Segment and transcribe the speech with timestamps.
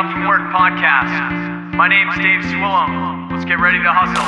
[0.00, 1.74] Up from Work podcast.
[1.74, 3.30] My name's Dave Swillum.
[3.30, 4.24] Let's get ready to hustle.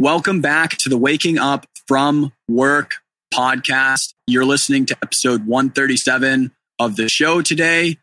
[0.00, 2.94] Welcome back to the Waking Up from Work
[3.32, 4.14] podcast.
[4.26, 7.98] You're listening to episode 137 of the show today.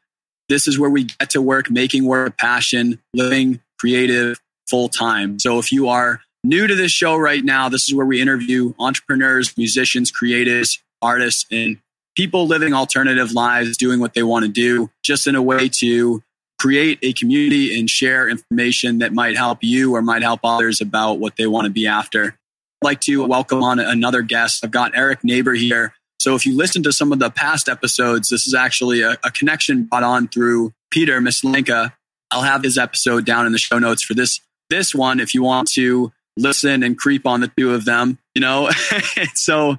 [0.50, 5.40] This is where we get to work, making work a passion, living creative full time.
[5.40, 8.74] So if you are new to this show right now, this is where we interview
[8.80, 11.78] entrepreneurs, musicians, creatives, artists, and
[12.16, 16.24] people living alternative lives, doing what they want to do, just in a way to
[16.60, 21.20] create a community and share information that might help you or might help others about
[21.20, 22.38] what they want to be after.
[22.86, 24.64] Like to welcome on another guest.
[24.64, 25.96] I've got Eric Neighbor here.
[26.20, 29.32] So if you listen to some of the past episodes, this is actually a, a
[29.32, 31.94] connection brought on through Peter Mislenka.
[32.30, 35.42] I'll have his episode down in the show notes for this this one if you
[35.42, 38.70] want to listen and creep on the two of them, you know.
[39.34, 39.78] so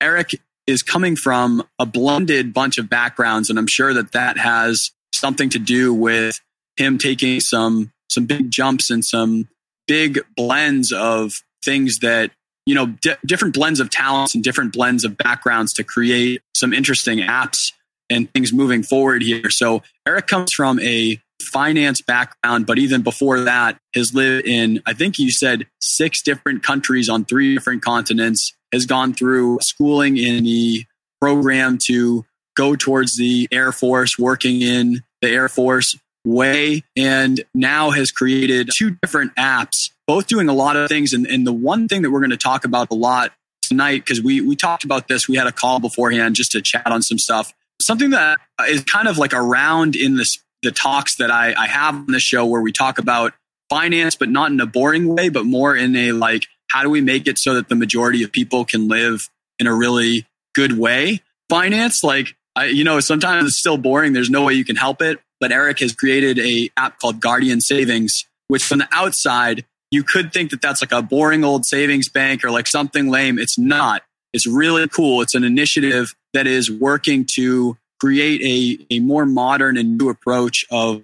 [0.00, 0.32] Eric
[0.66, 5.48] is coming from a blended bunch of backgrounds and I'm sure that that has something
[5.50, 6.40] to do with
[6.76, 9.48] him taking some some big jumps and some
[9.86, 12.32] big blends of things that
[12.68, 16.72] you know di- different blends of talents and different blends of backgrounds to create some
[16.72, 17.72] interesting apps
[18.10, 19.50] and things moving forward here.
[19.50, 24.92] So eric comes from a finance background but even before that has lived in i
[24.92, 30.42] think you said six different countries on three different continents has gone through schooling in
[30.42, 30.84] the
[31.20, 32.24] program to
[32.58, 35.96] go towards the Air Force, working in the Air Force
[36.28, 41.12] way, and now has created two different apps, both doing a lot of things.
[41.12, 44.22] And, and the one thing that we're going to talk about a lot tonight, because
[44.22, 47.18] we, we talked about this, we had a call beforehand just to chat on some
[47.18, 47.52] stuff.
[47.80, 48.38] Something that
[48.68, 52.20] is kind of like around in this, the talks that I, I have on the
[52.20, 53.32] show where we talk about
[53.70, 57.00] finance, but not in a boring way, but more in a like, how do we
[57.00, 61.22] make it so that the majority of people can live in a really good way?
[61.48, 64.12] Finance, like I, you know, sometimes it's still boring.
[64.12, 65.18] There's no way you can help it.
[65.40, 70.32] But Eric has created a app called Guardian Savings, which from the outside, you could
[70.32, 73.38] think that that's like a boring old savings bank or like something lame.
[73.38, 74.02] It's not.
[74.32, 75.22] It's really cool.
[75.22, 80.64] It's an initiative that is working to create a, a more modern and new approach
[80.70, 81.02] of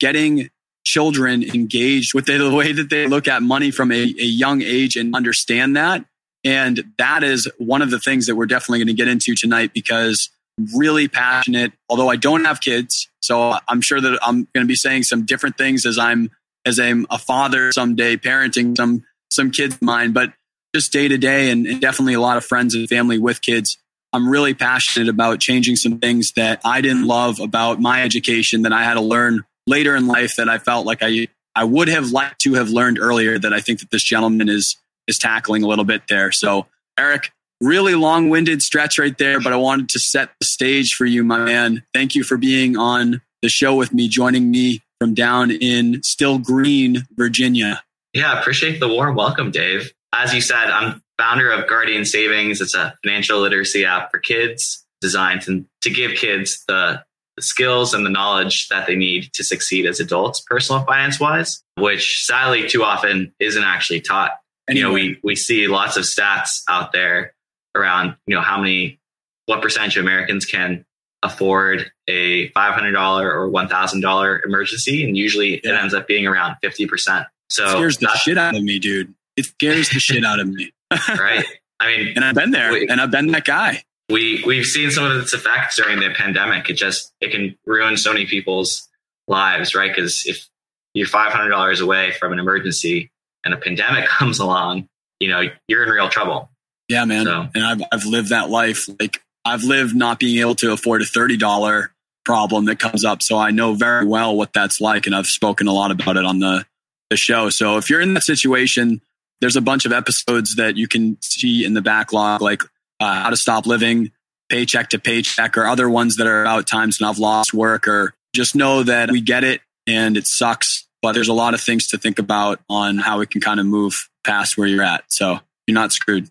[0.00, 0.50] getting
[0.84, 4.96] children engaged with the, way that they look at money from a, a young age
[4.96, 6.04] and understand that.
[6.44, 9.72] And that is one of the things that we're definitely going to get into tonight
[9.72, 10.28] because
[10.74, 13.08] really passionate, although I don't have kids.
[13.20, 16.30] So I'm sure that I'm going to be saying some different things as I'm,
[16.64, 20.32] as I'm a father someday, parenting some, some kids of mine, but
[20.74, 23.78] just day to day and, and definitely a lot of friends and family with kids.
[24.12, 28.72] I'm really passionate about changing some things that I didn't love about my education that
[28.72, 31.26] I had to learn later in life that I felt like I,
[31.56, 34.76] I would have liked to have learned earlier that I think that this gentleman is,
[35.08, 36.30] is tackling a little bit there.
[36.30, 36.66] So
[36.96, 41.04] Eric, really long winded stretch right there, but I wanted to set the stage for
[41.04, 41.82] you, my man.
[41.92, 47.06] Thank you for being on the show with me, joining me from down in Sterling,
[47.16, 47.82] Virginia.
[48.12, 49.92] Yeah, appreciate the warm welcome, Dave.
[50.12, 52.60] As you said, I'm founder of Guardian Savings.
[52.60, 57.02] It's a financial literacy app for kids designed to, to give kids the,
[57.36, 61.62] the skills and the knowledge that they need to succeed as adults, personal finance wise,
[61.76, 64.30] which sadly too often isn't actually taught.
[64.68, 64.80] Anyway.
[64.80, 67.34] You know, we, we see lots of stats out there
[67.74, 68.98] around you know how many
[69.46, 70.84] what percentage of Americans can
[71.24, 75.72] afford a $500 or $1,000 emergency, and usually yeah.
[75.72, 77.26] it ends up being around 50%.
[77.50, 79.14] So it scares the shit out of me, dude.
[79.36, 80.72] It scares the shit out of me.
[81.08, 81.44] right.
[81.80, 83.82] I mean, and I've been there, we, and I've been that guy.
[84.10, 86.68] We we've seen some of its effects during the pandemic.
[86.70, 88.88] It just it can ruin so many people's
[89.26, 89.90] lives, right?
[89.94, 90.48] Because if
[90.92, 93.10] you're five hundred dollars away from an emergency
[93.44, 94.88] and a pandemic comes along,
[95.20, 96.50] you know you're in real trouble.
[96.88, 97.24] Yeah, man.
[97.24, 97.48] So.
[97.54, 98.88] And I've I've lived that life.
[99.00, 101.92] Like I've lived not being able to afford a thirty dollar
[102.24, 103.22] problem that comes up.
[103.22, 106.24] So I know very well what that's like, and I've spoken a lot about it
[106.24, 106.66] on the
[107.10, 107.50] the show.
[107.50, 109.00] So if you're in that situation,
[109.40, 112.62] there's a bunch of episodes that you can see in the backlog, like
[113.00, 114.10] uh, how to stop living
[114.48, 118.14] paycheck to paycheck, or other ones that are about times when I've lost work, or
[118.34, 120.86] just know that we get it and it sucks.
[121.02, 123.66] But there's a lot of things to think about on how we can kind of
[123.66, 125.04] move past where you're at.
[125.08, 126.30] So you're not screwed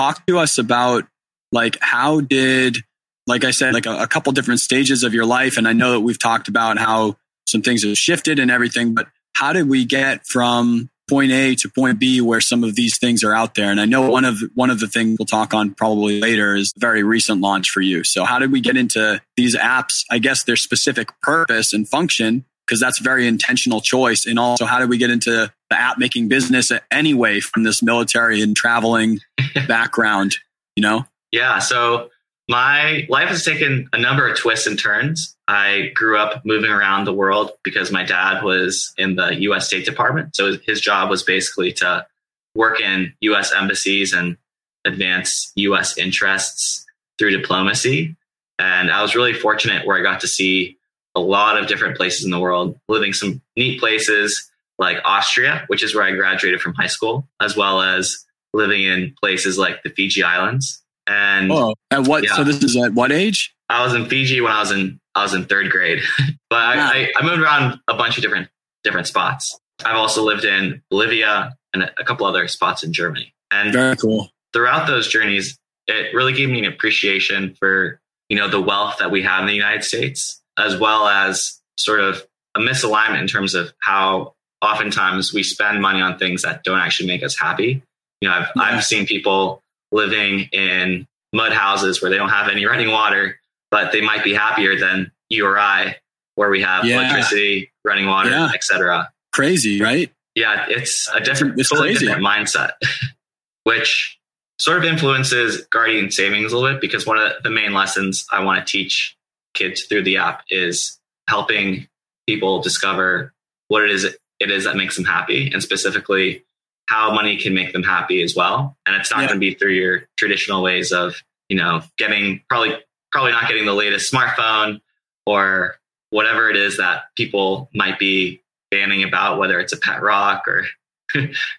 [0.00, 1.04] talk to us about
[1.52, 2.78] like how did
[3.26, 5.92] like i said like a, a, couple different stages of your life and i know
[5.92, 7.14] that we've talked about how
[7.46, 11.68] some things have shifted and everything but how did we get from point A to
[11.68, 13.72] point B where some of these things are out there.
[13.72, 16.72] And I know one of one of the things we'll talk on probably later is
[16.76, 18.04] very recent launch for you.
[18.04, 20.04] So how did we get into these apps?
[20.08, 24.26] I guess their specific purpose and function because that's a very intentional choice.
[24.26, 28.40] And also, how did we get into the app making business anyway from this military
[28.42, 29.18] and traveling
[29.66, 30.36] background?
[30.76, 31.04] You know?
[31.32, 31.58] Yeah.
[31.58, 32.10] So
[32.48, 35.36] my life has taken a number of twists and turns.
[35.48, 39.84] I grew up moving around the world because my dad was in the US State
[39.84, 40.36] Department.
[40.36, 42.06] So his job was basically to
[42.54, 44.36] work in US embassies and
[44.84, 46.86] advance US interests
[47.18, 48.14] through diplomacy.
[48.60, 50.78] And I was really fortunate where I got to see
[51.14, 55.82] a lot of different places in the world, living some neat places like Austria, which
[55.82, 59.90] is where I graduated from high school, as well as living in places like the
[59.90, 60.82] Fiji Islands.
[61.06, 62.24] And oh, at what?
[62.24, 63.54] Yeah, so this is at what age?
[63.68, 66.00] I was in Fiji when I was in I was in third grade,
[66.50, 68.48] but I, I, I moved around a bunch of different
[68.84, 69.58] different spots.
[69.84, 73.34] I've also lived in Bolivia and a couple other spots in Germany.
[73.50, 74.30] And very cool.
[74.52, 79.10] Throughout those journeys, it really gave me an appreciation for you know the wealth that
[79.10, 82.24] we have in the United States, as well as sort of
[82.54, 87.06] a misalignment in terms of how oftentimes we spend money on things that don't actually
[87.06, 87.82] make us happy.
[88.20, 88.62] You know, I've yeah.
[88.62, 89.62] I've seen people
[89.92, 93.38] living in mud houses where they don't have any running water,
[93.70, 95.96] but they might be happier than you or I,
[96.34, 96.96] where we have yeah.
[96.96, 98.50] electricity, running water, yeah.
[98.52, 99.10] etc.
[99.32, 100.12] Crazy, right?
[100.34, 102.06] Yeah, it's a different, it's totally crazy.
[102.06, 102.72] different mindset,
[103.64, 104.18] which
[104.58, 108.44] sort of influences Guardian Savings a little bit because one of the main lessons I
[108.44, 109.16] want to teach
[109.54, 110.98] kids through the app is
[111.28, 111.88] helping
[112.26, 113.32] people discover
[113.68, 116.44] what it is it is that makes them happy, and specifically
[116.86, 118.76] how money can make them happy as well.
[118.86, 119.26] And it's not yeah.
[119.28, 122.74] going to be through your traditional ways of, you know, getting probably
[123.12, 124.80] probably not getting the latest smartphone
[125.26, 125.76] or
[126.10, 130.64] whatever it is that people might be banning about, whether it's a pet rock or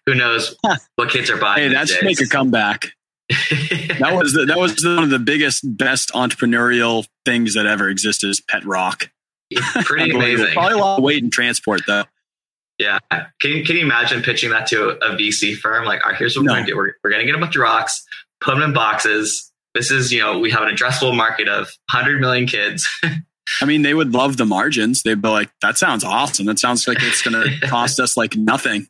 [0.06, 0.56] who knows
[0.96, 1.70] what kids are buying.
[1.70, 2.88] Hey, that's make a comeback.
[4.00, 8.30] That was the, that was one of the biggest, best entrepreneurial things that ever existed.
[8.30, 9.10] Is pet rock.
[9.50, 10.54] It's pretty amazing.
[10.54, 12.06] Probably a lot of weight and transport though.
[12.82, 12.98] Yeah.
[13.40, 15.86] Can you, can you imagine pitching that to a VC firm?
[15.86, 16.54] Like, all right, here's what no.
[16.54, 16.78] we're going to do.
[16.78, 18.04] We're, we're going to get a bunch of rocks,
[18.40, 19.52] put them in boxes.
[19.76, 22.88] This is, you know, we have an addressable market of 100 million kids.
[23.62, 25.04] I mean, they would love the margins.
[25.04, 26.48] They'd be like, that sounds awesome.
[26.48, 28.88] That sounds like it's going to cost us like nothing.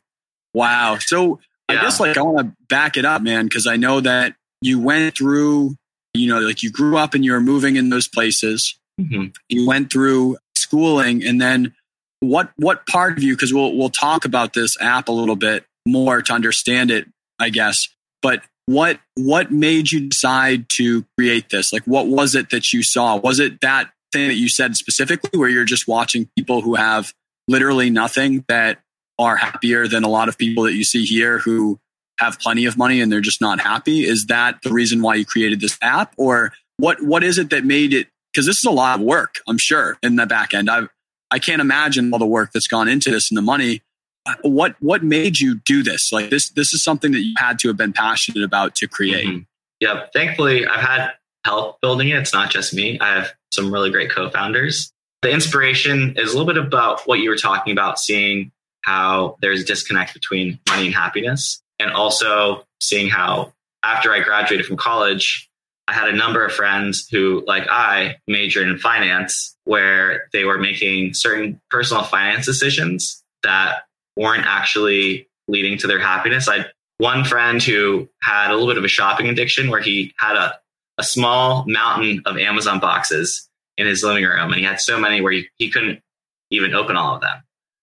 [0.54, 0.96] Wow.
[0.98, 1.40] So
[1.72, 1.80] yeah.
[1.80, 4.80] I guess like I want to back it up, man, because I know that you
[4.80, 5.76] went through,
[6.14, 8.78] you know, like you grew up and you were moving in those places.
[9.00, 9.28] Mm-hmm.
[9.48, 11.74] You went through schooling and then
[12.20, 15.64] what what part of you because we'll we'll talk about this app a little bit
[15.86, 17.06] more to understand it
[17.40, 17.88] i guess
[18.22, 22.82] but what what made you decide to create this like what was it that you
[22.82, 26.76] saw was it that thing that you said specifically where you're just watching people who
[26.76, 27.12] have
[27.48, 28.78] literally nothing that
[29.22, 31.78] are happier than a lot of people that you see here who
[32.18, 35.24] have plenty of money and they're just not happy is that the reason why you
[35.24, 38.70] created this app or what what is it that made it because this is a
[38.70, 40.88] lot of work i'm sure in the back end i've
[41.32, 43.80] I can't imagine all the work that's gone into this and the money.
[44.42, 46.12] What what made you do this?
[46.12, 49.26] Like this this is something that you had to have been passionate about to create.
[49.26, 49.38] Mm-hmm.
[49.80, 51.12] Yeah, thankfully I've had
[51.44, 52.18] help building it.
[52.18, 53.00] It's not just me.
[53.00, 54.92] I have some really great co-founders.
[55.22, 59.62] The inspiration is a little bit about what you were talking about, seeing how there's
[59.62, 63.52] a disconnect between money and happiness, and also seeing how
[63.82, 65.48] after I graduated from college,
[65.88, 70.58] I had a number of friends who, like I, majored in finance, where they were
[70.58, 73.82] making certain personal finance decisions that
[74.16, 76.48] weren't actually leading to their happiness.
[76.48, 80.14] I had one friend who had a little bit of a shopping addiction where he
[80.18, 80.54] had a,
[80.98, 85.20] a small mountain of Amazon boxes in his living room, and he had so many
[85.20, 86.00] where he, he couldn't
[86.50, 87.42] even open all of them.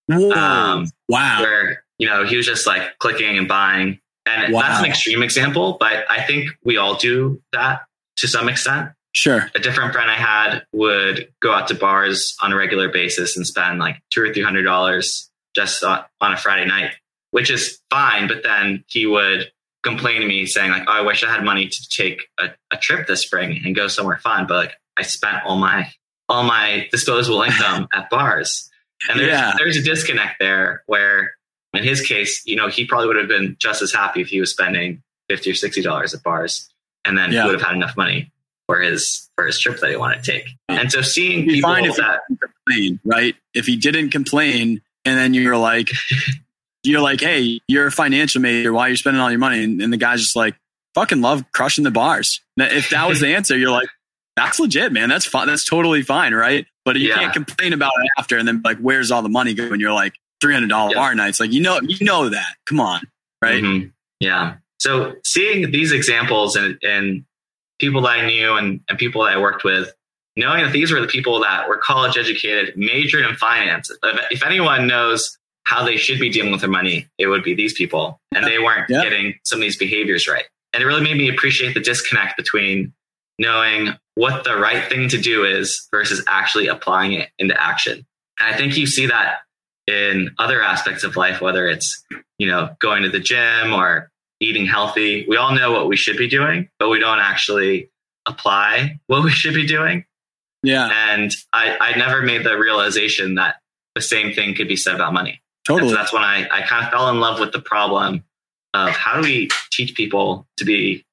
[0.09, 1.41] Um, wow.
[1.41, 3.99] Where, you know, he was just like clicking and buying.
[4.25, 4.61] And wow.
[4.61, 7.81] that's an extreme example, but I think we all do that
[8.17, 8.91] to some extent.
[9.13, 9.49] Sure.
[9.55, 13.45] A different friend I had would go out to bars on a regular basis and
[13.45, 16.91] spend like two or three hundred dollars just on, a Friday night,
[17.31, 18.27] which is fine.
[18.27, 19.51] But then he would
[19.83, 22.77] complain to me saying like, "Oh, I wish I had money to take a, a
[22.77, 25.91] trip this spring and go somewhere fun, but like I spent all my
[26.27, 28.68] all my disposable income at bars."
[29.07, 29.53] And there's yeah.
[29.57, 31.35] there's a disconnect there where,
[31.73, 34.39] in his case, you know, he probably would have been just as happy if he
[34.39, 36.69] was spending fifty or sixty dollars at bars
[37.05, 37.41] and then yeah.
[37.41, 38.31] he would have had enough money
[38.67, 40.49] for his for his trip that he wanted to take.
[40.67, 43.35] And so seeing people fine if that complain, right?
[43.53, 45.89] If he didn't complain, and then you're like,
[46.83, 48.71] you're like, hey, you're a financial major.
[48.71, 49.63] Why are you spending all your money?
[49.63, 50.55] And, and the guy's just like,
[50.93, 52.41] fucking love crushing the bars.
[52.57, 53.89] If that was the answer, you're like,
[54.35, 55.09] that's legit, man.
[55.09, 55.47] That's fine.
[55.47, 56.65] That's totally fine, right?
[56.85, 57.15] But you yeah.
[57.15, 59.79] can't complain about it after and then like, where's all the money going?
[59.79, 61.39] You're like, three hundred dollar bar nights.
[61.39, 62.55] Like you know, you know that.
[62.65, 63.01] Come on,
[63.41, 63.63] right?
[63.63, 63.89] Mm-hmm.
[64.19, 64.55] Yeah.
[64.79, 67.25] So seeing these examples and and
[67.79, 69.91] people that I knew and, and people that I worked with,
[70.35, 73.89] knowing that these were the people that were college educated, majored in finance.
[74.31, 77.73] If anyone knows how they should be dealing with their money, it would be these
[77.73, 78.19] people.
[78.33, 79.03] And they weren't yeah.
[79.03, 80.45] getting some of these behaviors right.
[80.73, 82.93] And it really made me appreciate the disconnect between
[83.37, 88.05] knowing what the right thing to do is versus actually applying it into action.
[88.37, 89.37] And I think you see that
[89.87, 92.03] in other aspects of life, whether it's,
[92.37, 94.11] you know, going to the gym or
[94.41, 95.25] eating healthy.
[95.27, 97.91] We all know what we should be doing, but we don't actually
[98.25, 100.03] apply what we should be doing.
[100.63, 100.89] Yeah.
[100.91, 103.55] And I, I never made the realization that
[103.95, 105.41] the same thing could be said about money.
[105.65, 105.91] Totally.
[105.91, 108.25] So that's when I, I kind of fell in love with the problem
[108.73, 111.05] of how do we teach people to be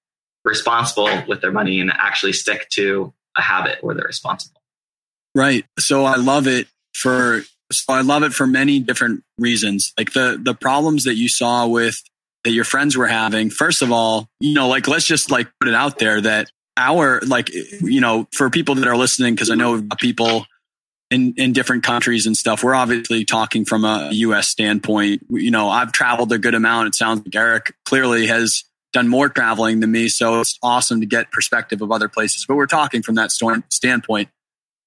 [0.46, 4.62] responsible with their money and actually stick to a habit where they're responsible.
[5.34, 5.66] Right.
[5.78, 9.92] So I love it for so I love it for many different reasons.
[9.98, 12.00] Like the the problems that you saw with
[12.44, 13.50] that your friends were having.
[13.50, 17.20] First of all, you know, like let's just like put it out there that our
[17.26, 20.46] like you know for people that are listening because I know people
[21.10, 22.62] in in different countries and stuff.
[22.62, 24.48] We're obviously talking from a U.S.
[24.48, 25.26] standpoint.
[25.28, 26.88] You know, I've traveled a good amount.
[26.88, 28.64] It sounds like Eric clearly has
[28.96, 32.44] done more traveling than me, so it's awesome to get perspective of other places.
[32.46, 34.28] But we're talking from that standpoint.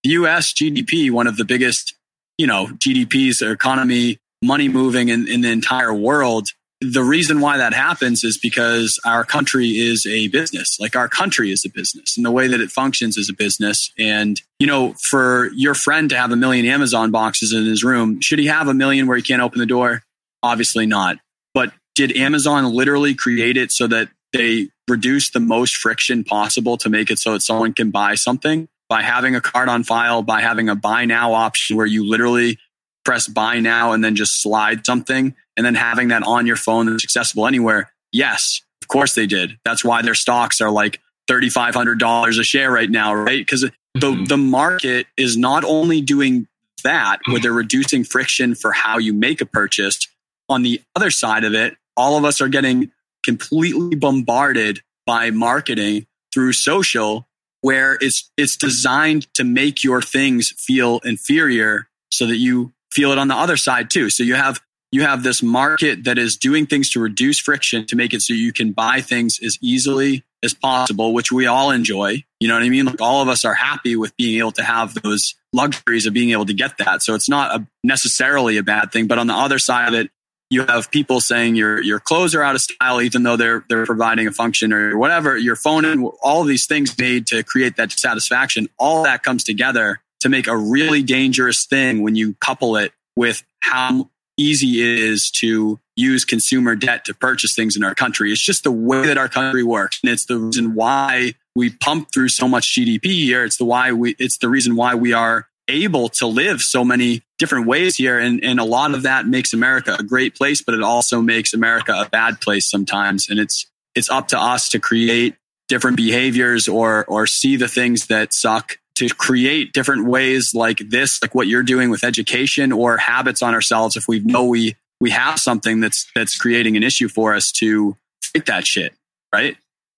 [0.03, 0.53] The U.S.
[0.53, 1.93] GDP, one of the biggest,
[2.37, 6.47] you know, GDPs, economy, money moving in, in the entire world
[6.81, 10.77] the reason why that happens is because our country is a business.
[10.79, 13.91] Like our country is a business and the way that it functions is a business.
[13.99, 18.21] And, you know, for your friend to have a million Amazon boxes in his room,
[18.21, 20.03] should he have a million where he can't open the door?
[20.41, 21.17] Obviously not.
[21.53, 26.89] But did Amazon literally create it so that they reduce the most friction possible to
[26.89, 30.41] make it so that someone can buy something by having a card on file, by
[30.41, 32.57] having a buy now option where you literally
[33.05, 36.87] press buy now and then just slide something and then having that on your phone
[36.87, 37.91] that's accessible anywhere?
[38.11, 39.57] Yes, of course they did.
[39.63, 43.39] That's why their stocks are like $3,500 a share right now, right?
[43.39, 43.99] Because mm-hmm.
[43.99, 46.47] the, the market is not only doing
[46.83, 50.07] that, where they're reducing friction for how you make a purchase.
[50.49, 52.91] On the other side of it, all of us are getting
[53.23, 57.27] completely bombarded by marketing through social
[57.61, 63.17] where it's it's designed to make your things feel inferior so that you feel it
[63.17, 64.09] on the other side too.
[64.09, 67.95] So you have you have this market that is doing things to reduce friction to
[67.95, 72.23] make it so you can buy things as easily as possible, which we all enjoy.
[72.39, 72.85] You know what I mean?
[72.85, 76.31] Like all of us are happy with being able to have those luxuries of being
[76.31, 77.03] able to get that.
[77.03, 79.07] So it's not a, necessarily a bad thing.
[79.07, 80.09] But on the other side of it,
[80.49, 83.85] you have people saying your your clothes are out of style, even though they're they're
[83.85, 85.37] providing a function or whatever.
[85.37, 88.67] Your phone and all these things made to create that satisfaction.
[88.77, 93.43] All that comes together to make a really dangerous thing when you couple it with
[93.59, 98.31] how easy it is to use consumer debt to purchase things in our country.
[98.31, 99.99] It's just the way that our country works.
[100.01, 103.43] And it's the reason why we pump through so much GDP here.
[103.43, 107.23] It's the why we, it's the reason why we are able to live so many
[107.37, 108.19] different ways here.
[108.19, 111.53] And, and a lot of that makes America a great place, but it also makes
[111.53, 113.29] America a bad place sometimes.
[113.29, 115.35] And it's, it's up to us to create
[115.67, 121.21] different behaviors or, or see the things that suck to create different ways like this,
[121.21, 123.95] like what you're doing with education or habits on ourselves.
[123.95, 127.95] If we know we, we have something that's, that's creating an issue for us to
[128.21, 128.93] fight that shit.
[129.31, 129.55] Right.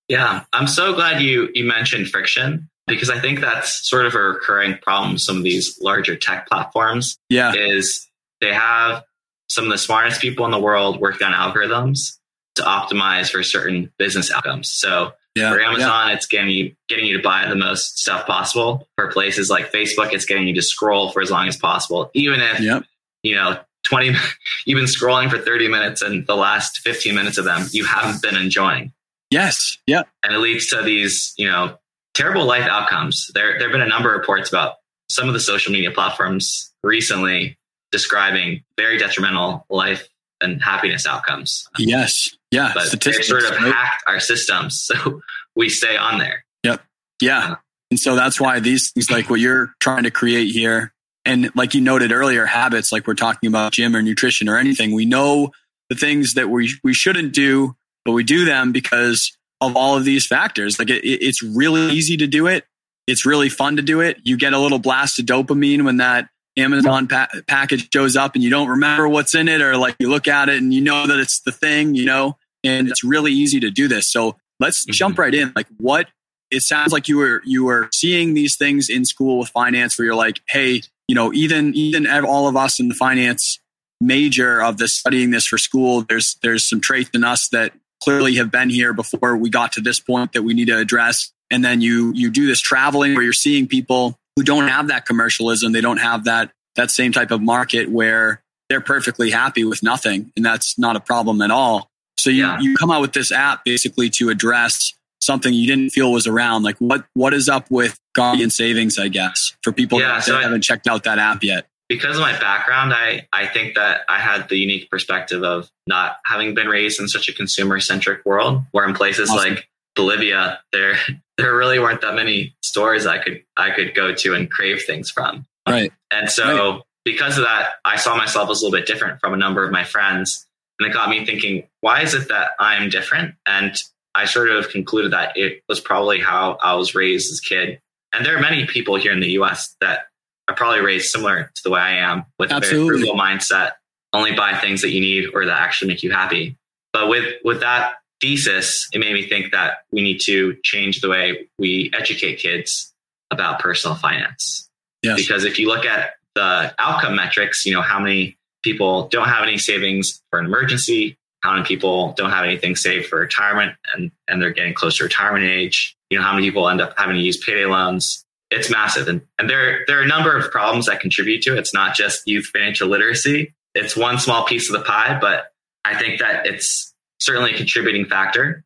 [0.08, 0.44] Yeah.
[0.52, 4.78] I'm so glad you, you mentioned friction because I think that's sort of a recurring
[4.78, 5.18] problem.
[5.18, 7.54] Some of these larger tech platforms yeah.
[7.56, 8.08] is
[8.40, 9.04] they have
[9.50, 12.18] some of the smartest people in the world working on algorithms
[12.56, 14.72] to optimize for certain business outcomes.
[14.72, 16.16] So yeah, for Amazon, yeah.
[16.16, 18.88] it's getting you getting you to buy the most stuff possible.
[18.98, 22.42] For places like Facebook, it's getting you to scroll for as long as possible, even
[22.42, 22.84] if yep.
[23.24, 24.14] you know twenty.
[24.66, 28.22] You've been scrolling for thirty minutes, and the last fifteen minutes of them you haven't
[28.22, 28.92] been enjoying.
[29.32, 29.78] Yes.
[29.88, 30.04] Yeah.
[30.24, 31.78] And it leads to these, you know,
[32.14, 33.30] terrible life outcomes.
[33.34, 34.76] There, there have been a number of reports about
[35.10, 37.58] some of the social media platforms recently
[37.92, 40.08] describing very detrimental life
[40.40, 41.68] and happiness outcomes.
[41.78, 42.30] Yes.
[42.50, 42.72] Yeah.
[42.74, 43.74] But they sort of right?
[43.74, 44.88] hacked our systems.
[44.92, 45.22] So
[45.56, 46.46] we stay on there.
[46.64, 46.82] Yep.
[47.22, 47.52] Yeah.
[47.52, 47.56] Uh,
[47.92, 50.94] and so that's why these things like what you're trying to create here,
[51.26, 54.94] and like you noted earlier, habits like we're talking about gym or nutrition or anything,
[54.94, 55.52] we know
[55.90, 57.76] the things that we, we shouldn't do,
[58.06, 60.80] but we do them because of all of these factors.
[60.80, 62.66] Like it, it's really easy to do it.
[63.08, 64.18] It's really fun to do it.
[64.24, 68.44] You get a little blast of dopamine when that Amazon pa- package shows up and
[68.44, 71.08] you don't remember what's in it, or like you look at it and you know
[71.08, 74.12] that it's the thing, you know, and it's really easy to do this.
[74.12, 74.92] So let's mm-hmm.
[74.92, 75.54] jump right in.
[75.56, 76.08] Like, what
[76.52, 80.06] it sounds like you were you were seeing these things in school with finance, where
[80.06, 83.60] you're like, hey, you know, even even all of us in the finance
[84.02, 86.04] major of this studying this for school.
[86.08, 89.82] There's there's some traits in us that clearly have been here before we got to
[89.82, 91.32] this point that we need to address.
[91.50, 95.06] And then you you do this traveling where you're seeing people who don't have that
[95.06, 95.72] commercialism.
[95.72, 100.32] They don't have that that same type of market where they're perfectly happy with nothing,
[100.36, 101.90] and that's not a problem at all.
[102.18, 102.60] So you yeah.
[102.60, 106.64] you come out with this app basically to address something you didn't feel was around.
[106.64, 108.98] Like what what is up with Guardian Savings?
[108.98, 111.68] I guess for people yeah, that, so haven't checked out that app yet.
[111.92, 116.16] Because of my background, I I think that I had the unique perspective of not
[116.24, 119.56] having been raised in such a consumer centric world, where in places awesome.
[119.56, 120.96] like Bolivia, there
[121.38, 125.12] there really weren't that many stores I could I could go to and crave things
[125.12, 125.46] from.
[125.68, 125.92] Right.
[126.12, 126.82] And so right.
[127.04, 129.72] because of that, I saw myself as a little bit different from a number of
[129.74, 130.48] my friends.
[130.80, 133.36] And it got me thinking, why is it that I'm different?
[133.46, 133.76] And
[134.16, 137.82] I sort of concluded that it was probably how I was raised as a kid.
[138.14, 140.06] And there are many people here in the US that
[140.52, 142.82] are probably raised similar to the way I am with Absolutely.
[142.82, 143.72] a very frugal mindset,
[144.14, 146.58] only buy things that you need or that actually make you happy.
[146.94, 151.10] But with, with that thesis, it made me think that we need to change the
[151.10, 152.94] way we educate kids
[153.32, 154.70] about personal finance.
[155.02, 155.16] Yes.
[155.18, 159.44] Because if you look at the outcome metrics, you know, how many people don't have
[159.44, 164.12] any savings for an emergency, how many people don't have anything saved for retirement and,
[164.28, 167.16] and they're getting close to retirement age, you know, how many people end up having
[167.16, 168.24] to use payday loans.
[168.52, 169.08] It's massive.
[169.08, 171.60] And, and there, there are a number of problems that contribute to it.
[171.60, 173.54] It's not just youth financial literacy.
[173.74, 175.54] It's one small piece of the pie, but
[175.86, 178.64] I think that it's certainly a contributing factor.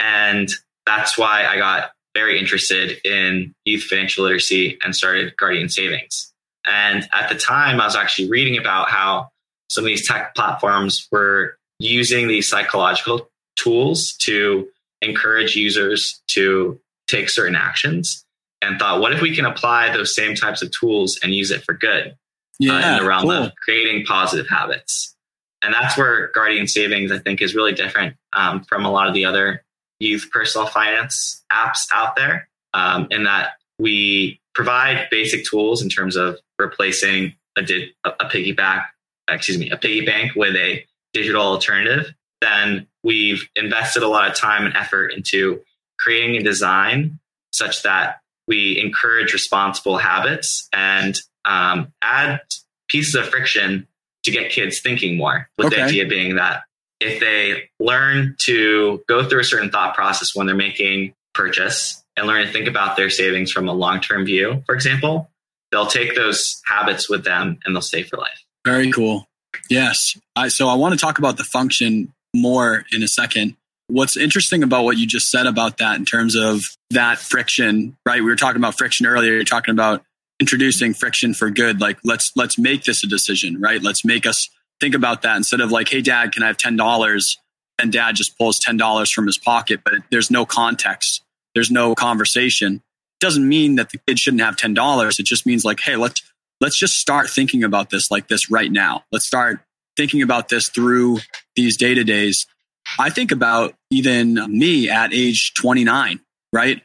[0.00, 0.48] And
[0.86, 6.32] that's why I got very interested in youth financial literacy and started Guardian Savings.
[6.66, 9.30] And at the time, I was actually reading about how
[9.70, 14.68] some of these tech platforms were using these psychological tools to
[15.00, 18.24] encourage users to take certain actions
[18.62, 21.62] and thought, what if we can apply those same types of tools and use it
[21.62, 22.16] for good
[22.58, 23.32] yeah, uh, in the realm cool.
[23.32, 25.14] of creating positive habits?
[25.62, 29.14] And that's where Guardian Savings, I think, is really different um, from a lot of
[29.14, 29.64] the other
[30.00, 36.16] youth personal finance apps out there um, in that we provide basic tools in terms
[36.16, 38.84] of replacing a, di- a piggyback,
[39.28, 42.12] excuse me, a piggy bank with a digital alternative.
[42.40, 45.60] Then we've invested a lot of time and effort into
[45.98, 47.18] creating a design
[47.52, 52.40] such that we encourage responsible habits and um, add
[52.88, 53.86] pieces of friction
[54.24, 55.48] to get kids thinking more.
[55.56, 55.76] With okay.
[55.76, 56.62] the idea being that
[57.00, 62.26] if they learn to go through a certain thought process when they're making purchase and
[62.26, 65.30] learn to think about their savings from a long-term view, for example,
[65.70, 68.44] they'll take those habits with them and they'll stay for life.
[68.64, 69.28] Very cool.
[69.70, 70.18] Yes.
[70.34, 73.56] I, so I want to talk about the function more in a second.
[73.88, 78.22] What's interesting about what you just said about that in terms of that friction, right?
[78.22, 79.32] We were talking about friction earlier.
[79.32, 80.02] You're talking about
[80.40, 81.80] introducing friction for good.
[81.80, 83.82] Like let's let's make this a decision, right?
[83.82, 84.48] Let's make us
[84.80, 87.36] think about that instead of like, hey, dad, can I have $10?
[87.80, 91.22] And dad just pulls $10 from his pocket, but there's no context,
[91.54, 92.74] there's no conversation.
[92.74, 95.20] It doesn't mean that the kid shouldn't have $10.
[95.20, 96.22] It just means like, hey, let's,
[96.60, 99.04] let's just start thinking about this like this right now.
[99.10, 99.60] Let's start
[99.96, 101.18] thinking about this through
[101.56, 102.46] these day to days.
[102.98, 106.20] I think about even me at age 29,
[106.52, 106.82] right?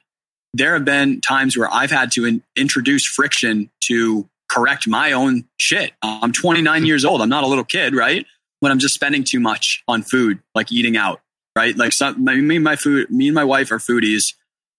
[0.54, 5.46] There have been times where I've had to in, introduce friction to correct my own
[5.58, 5.92] shit.
[6.02, 7.22] I'm 29 years old.
[7.22, 8.26] I'm not a little kid, right?
[8.60, 11.22] When I'm just spending too much on food, like eating out,
[11.56, 11.76] right?
[11.76, 14.34] Like some, me and my food, me and my wife are foodies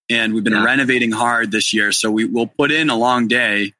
[0.08, 0.64] and we've been yeah.
[0.64, 1.92] renovating hard this year.
[1.92, 3.72] So we will put in a long day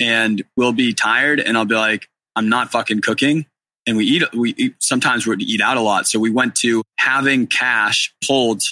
[0.00, 3.46] and we'll be tired and I'll be like, I'm not fucking cooking.
[3.86, 6.06] And we eat, we eat, sometimes we eat out a lot.
[6.06, 8.62] So we went to having cash pulled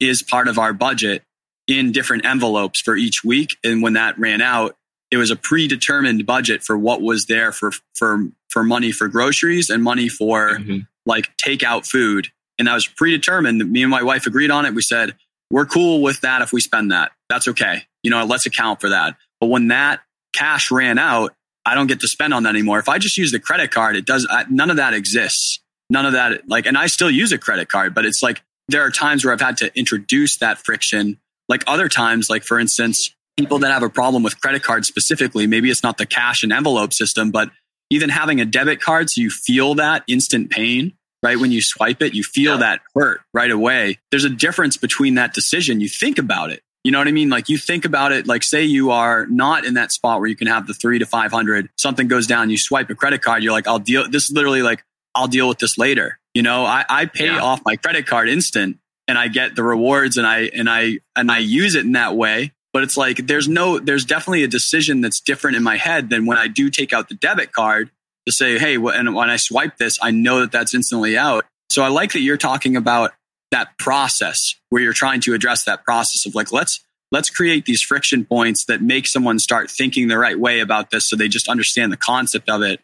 [0.00, 1.22] is part of our budget
[1.66, 3.56] in different envelopes for each week.
[3.64, 4.76] And when that ran out,
[5.10, 9.70] it was a predetermined budget for what was there for for for money for groceries
[9.70, 10.78] and money for mm-hmm.
[11.04, 14.82] like takeout food and that was predetermined me and my wife agreed on it we
[14.82, 15.14] said
[15.50, 18.90] we're cool with that if we spend that that's okay you know let's account for
[18.90, 20.00] that but when that
[20.34, 21.34] cash ran out
[21.66, 23.96] i don't get to spend on that anymore if i just use the credit card
[23.96, 27.38] it does none of that exists none of that like and i still use a
[27.38, 31.18] credit card but it's like there are times where i've had to introduce that friction
[31.48, 35.46] like other times like for instance people that have a problem with credit cards specifically,
[35.46, 37.50] maybe it's not the cash and envelope system, but
[37.90, 41.38] even having a debit card so you feel that instant pain, right?
[41.38, 42.60] When you swipe it, you feel yeah.
[42.60, 43.98] that hurt right away.
[44.10, 45.80] There's a difference between that decision.
[45.80, 46.62] You think about it.
[46.86, 47.30] You know what I mean?
[47.30, 50.36] Like you think about it, like say you are not in that spot where you
[50.36, 53.50] can have the three to 500, something goes down, you swipe a credit card, you're
[53.50, 56.20] like, I'll deal, this is literally like, I'll deal with this later.
[56.32, 57.40] You know, I, I pay yeah.
[57.40, 61.28] off my credit card instant and I get the rewards and I, and I, and
[61.28, 65.00] I use it in that way but it's like there's no there's definitely a decision
[65.00, 67.90] that's different in my head than when I do take out the debit card
[68.26, 71.46] to say, hey, and when I swipe this, I know that that's instantly out.
[71.70, 73.12] So I like that you're talking about
[73.56, 77.80] that process where you're trying to address that process of like, let's let's create these
[77.80, 81.48] friction points that make someone start thinking the right way about this so they just
[81.48, 82.80] understand the concept of it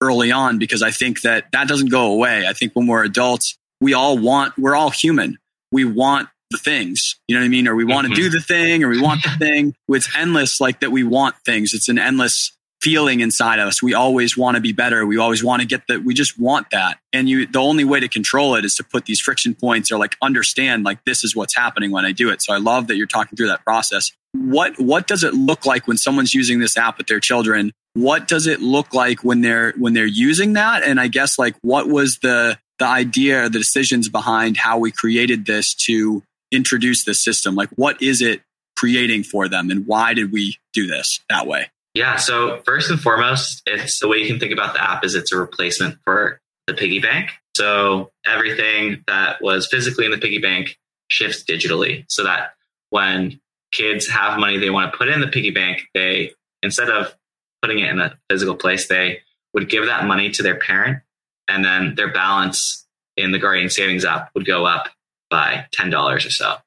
[0.00, 2.46] early on because i think that that doesn't go away.
[2.46, 5.38] I think when we're adults we all want we're all human.
[5.70, 7.16] We want the things.
[7.28, 7.68] You know what i mean?
[7.68, 8.22] Or we want to mm-hmm.
[8.22, 9.74] do the thing or we want the thing.
[9.88, 11.74] It's endless like that we want things.
[11.74, 13.82] It's an endless feeling inside of us.
[13.82, 15.04] We always want to be better.
[15.04, 16.04] We always want to get that.
[16.04, 16.98] We just want that.
[17.12, 19.98] And you, the only way to control it is to put these friction points or
[19.98, 22.42] like understand like this is what's happening when I do it.
[22.42, 24.12] So I love that you're talking through that process.
[24.32, 27.72] What, what does it look like when someone's using this app with their children?
[27.94, 30.84] What does it look like when they're, when they're using that?
[30.84, 35.46] And I guess like what was the, the idea, the decisions behind how we created
[35.46, 37.56] this to introduce this system?
[37.56, 38.42] Like what is it
[38.76, 41.70] creating for them and why did we do this that way?
[41.98, 42.14] Yeah.
[42.14, 45.32] So first and foremost, it's the way you can think about the app is it's
[45.32, 47.32] a replacement for the piggy bank.
[47.56, 52.52] So everything that was physically in the piggy bank shifts digitally so that
[52.90, 53.40] when
[53.72, 56.30] kids have money they want to put in the piggy bank, they,
[56.62, 57.16] instead of
[57.62, 61.02] putting it in a physical place, they would give that money to their parent
[61.48, 64.88] and then their balance in the Guardian Savings app would go up
[65.30, 66.58] by $10 or so.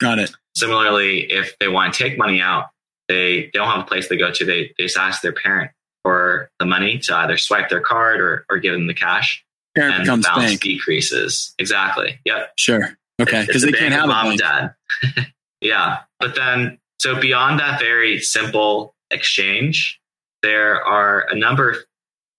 [0.00, 0.32] Got it.
[0.56, 2.70] Similarly, if they want to take money out,
[3.10, 4.44] they, don't have a place to go to.
[4.44, 8.46] They, they just ask their parent for the money to either swipe their card or,
[8.48, 9.44] or give them the cash.
[9.76, 10.60] Parent and becomes balance bank.
[10.62, 11.54] decreases.
[11.58, 12.20] Exactly.
[12.24, 12.52] Yep.
[12.56, 12.96] Sure.
[13.20, 13.44] Okay.
[13.46, 14.74] Because they can't have mom and dad.
[15.60, 15.98] yeah.
[16.18, 20.00] But then, so beyond that very simple exchange,
[20.42, 21.76] there are a number of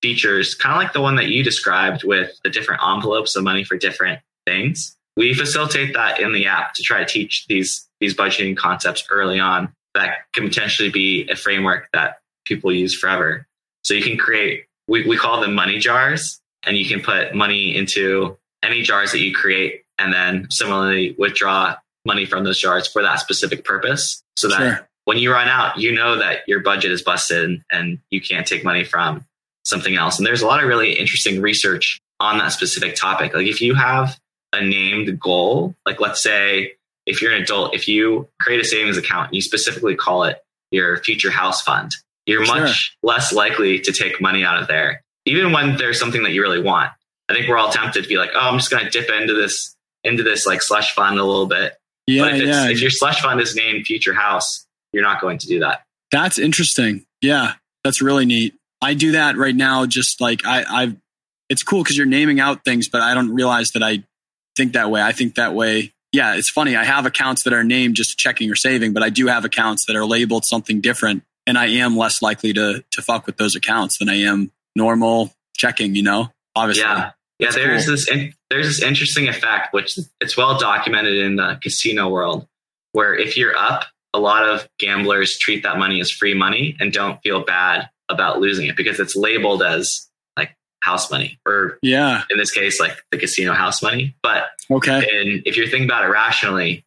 [0.02, 3.64] features, kind of like the one that you described with the different envelopes of money
[3.64, 4.98] for different things.
[5.18, 9.40] We facilitate that in the app to try to teach these these budgeting concepts early
[9.40, 13.46] on that can potentially be a framework that people use forever.
[13.84, 17.76] So you can create, we, we call them money jars, and you can put money
[17.76, 21.76] into any jars that you create, and then similarly withdraw
[22.06, 24.24] money from those jars for that specific purpose.
[24.36, 24.88] So that sure.
[25.06, 28.64] when you run out, you know that your budget is busted and you can't take
[28.64, 29.26] money from
[29.64, 30.18] something else.
[30.18, 33.34] And there's a lot of really interesting research on that specific topic.
[33.34, 34.20] Like if you have
[34.54, 36.74] a named goal, like let's say
[37.06, 40.44] if you're an adult, if you create a savings account and you specifically call it
[40.72, 41.92] your future house fund,
[42.26, 42.62] you're sure.
[42.62, 46.42] much less likely to take money out of there, even when there's something that you
[46.42, 46.92] really want.
[47.30, 49.34] I think we're all tempted to be like, oh, I'm just going to dip into
[49.34, 51.74] this into this like slush fund a little bit.
[52.08, 52.70] Yeah, but if, yeah.
[52.70, 55.84] if your slush fund is named future house, you're not going to do that.
[56.12, 57.06] That's interesting.
[57.22, 58.56] Yeah, that's really neat.
[58.82, 59.86] I do that right now.
[59.86, 60.98] Just like I, I,
[61.50, 64.04] it's cool because you're naming out things, but I don't realize that I
[64.58, 65.02] think that way.
[65.02, 66.76] I think that way yeah, it's funny.
[66.76, 69.86] I have accounts that are named just checking or saving, but I do have accounts
[69.88, 71.24] that are labeled something different.
[71.48, 75.34] And I am less likely to, to fuck with those accounts than I am normal
[75.56, 76.84] checking, you know, obviously.
[76.84, 77.12] Yeah.
[77.40, 77.52] Yeah.
[77.52, 77.96] there's cool.
[77.96, 82.48] this, in, there's this interesting effect, which it's well documented in the casino world
[82.92, 86.92] where if you're up, a lot of gamblers treat that money as free money and
[86.92, 92.24] don't feel bad about losing it because it's labeled as like house money or yeah
[92.30, 94.98] in this case like the casino house money but okay.
[94.98, 96.86] And if you're thinking about it rationally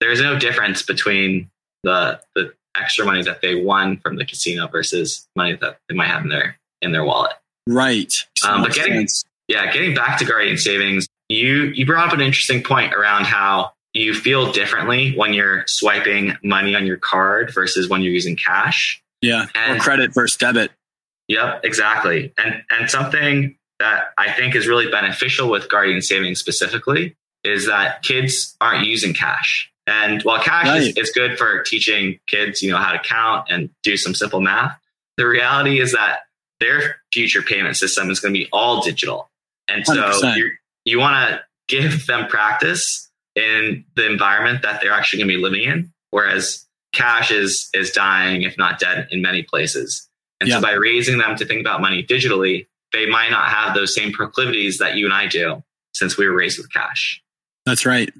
[0.00, 1.50] there's no difference between
[1.82, 6.08] the the extra money that they won from the casino versus money that they might
[6.08, 7.32] have in their in their wallet.
[7.66, 8.12] Right.
[8.46, 9.24] Um, but getting sense.
[9.48, 13.72] yeah getting back to guardian savings you you brought up an interesting point around how
[13.94, 19.02] you feel differently when you're swiping money on your card versus when you're using cash.
[19.22, 20.70] Yeah and, or credit versus debit.
[21.28, 22.32] Yep, exactly.
[22.36, 28.02] And and something that I think is really beneficial with Guardian Savings specifically is that
[28.02, 29.70] kids aren't using cash.
[29.86, 30.82] And while cash right.
[30.82, 34.40] is, is good for teaching kids, you know, how to count and do some simple
[34.40, 34.76] math,
[35.16, 36.20] the reality is that
[36.58, 39.30] their future payment system is going to be all digital.
[39.68, 40.12] And so
[40.84, 45.42] you want to give them practice in the environment that they're actually going to be
[45.42, 50.08] living in, whereas cash is is dying, if not dead, in many places.
[50.40, 50.56] And yeah.
[50.56, 54.12] so by raising them to think about money digitally, they might not have those same
[54.12, 57.22] proclivities that you and I do since we were raised with cash.
[57.66, 58.12] That's right.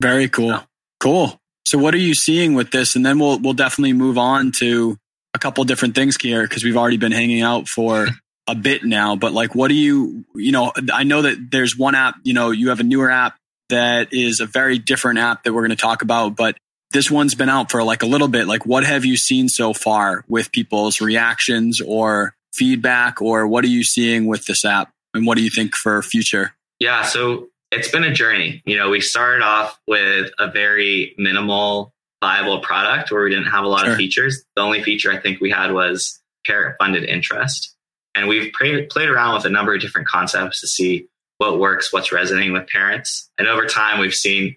[0.00, 0.48] Very cool.
[0.48, 0.62] Yeah.
[1.00, 1.40] Cool.
[1.66, 2.94] So what are you seeing with this?
[2.96, 4.96] And then we'll we'll definitely move on to
[5.34, 8.08] a couple different things here because we've already been hanging out for
[8.46, 9.16] a bit now.
[9.16, 12.50] But like what do you you know, I know that there's one app, you know,
[12.50, 13.36] you have a newer app
[13.70, 16.56] that is a very different app that we're going to talk about, but
[16.92, 18.46] this one's been out for like a little bit.
[18.46, 23.68] Like, what have you seen so far with people's reactions or feedback, or what are
[23.68, 24.90] you seeing with this app?
[25.14, 26.52] And what do you think for future?
[26.78, 28.62] Yeah, so it's been a journey.
[28.66, 33.64] You know, we started off with a very minimal, viable product where we didn't have
[33.64, 33.92] a lot sure.
[33.92, 34.44] of features.
[34.56, 37.74] The only feature I think we had was parent funded interest.
[38.14, 41.06] And we've played, played around with a number of different concepts to see
[41.38, 43.30] what works, what's resonating with parents.
[43.38, 44.56] And over time, we've seen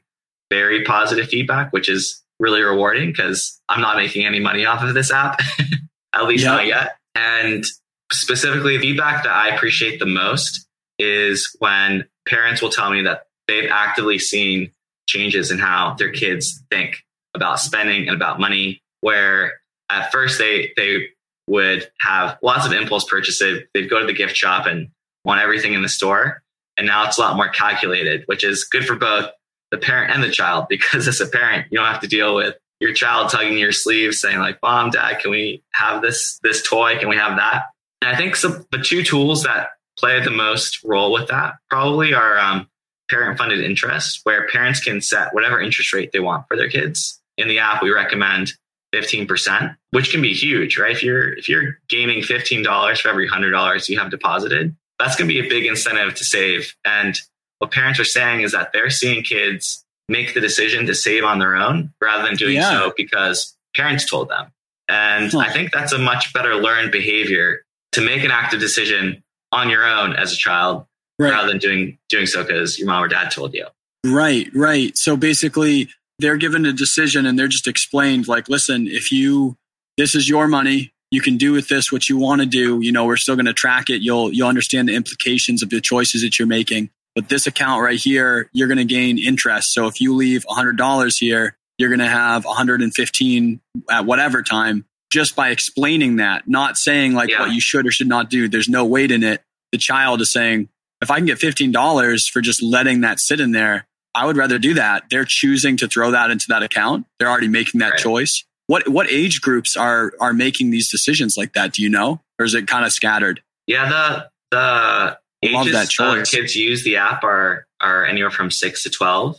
[0.49, 4.93] very positive feedback, which is really rewarding because I'm not making any money off of
[4.93, 5.39] this app,
[6.13, 6.97] at least not yet.
[7.15, 7.63] And
[8.11, 10.67] specifically, feedback that I appreciate the most
[10.99, 14.71] is when parents will tell me that they've actively seen
[15.07, 19.53] changes in how their kids think about spending and about money, where
[19.89, 21.07] at first they, they
[21.47, 23.63] would have lots of impulse purchases.
[23.73, 24.89] They'd go to the gift shop and
[25.25, 26.41] want everything in the store.
[26.77, 29.29] And now it's a lot more calculated, which is good for both
[29.71, 32.55] the parent and the child because as a parent, you don't have to deal with
[32.79, 36.97] your child tugging your sleeve saying like, mom, dad, can we have this, this toy?
[36.99, 37.65] Can we have that?
[38.01, 42.13] And I think some, the two tools that play the most role with that probably
[42.13, 42.69] are um,
[43.09, 47.21] parent funded interest, where parents can set whatever interest rate they want for their kids.
[47.37, 48.53] In the app, we recommend
[48.93, 50.95] 15%, which can be huge, right?
[50.95, 55.33] If you're if you're gaining $15 for every $100 you have deposited, that's going to
[55.33, 56.75] be a big incentive to save.
[56.85, 57.17] And
[57.59, 61.39] what parents are saying is that they're seeing kids make the decision to save on
[61.39, 62.69] their own rather than doing yeah.
[62.69, 64.51] so because parents told them.
[64.87, 65.39] And huh.
[65.39, 67.61] I think that's a much better learned behavior
[67.93, 69.23] to make an active decision
[69.53, 70.85] on your own as a child
[71.19, 71.31] right.
[71.31, 73.67] rather than doing doing so because your mom or dad told you.
[74.05, 74.97] Right, right.
[74.97, 75.89] So basically
[76.19, 79.57] they're given a decision and they're just explained like, listen, if you
[79.97, 82.79] this is your money, you can do with this what you want to do.
[82.81, 84.01] You know, we're still going to track it.
[84.01, 86.89] You'll you'll understand the implications of the choices that you're making.
[87.15, 89.71] But this account right here, you're going to gain interest.
[89.71, 93.61] So if you leave $100 here, you're going to have 115
[93.91, 97.41] at whatever time just by explaining that, not saying like yeah.
[97.41, 98.49] what you should or should not do.
[98.49, 99.43] There's no weight in it.
[99.71, 100.69] The child is saying,
[101.01, 104.57] if I can get $15 for just letting that sit in there, I would rather
[104.57, 105.03] do that.
[105.11, 107.05] They're choosing to throw that into that account.
[107.19, 107.99] They're already making that right.
[107.99, 108.43] choice.
[108.65, 111.73] What what age groups are are making these decisions like that?
[111.73, 113.41] Do you know, or is it kind of scattered?
[113.67, 118.89] Yeah, the the ages that kids use the app are are anywhere from six to
[118.89, 119.35] twelve.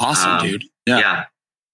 [0.00, 0.64] Awesome, um, dude.
[0.84, 0.98] Yeah.
[0.98, 1.24] yeah.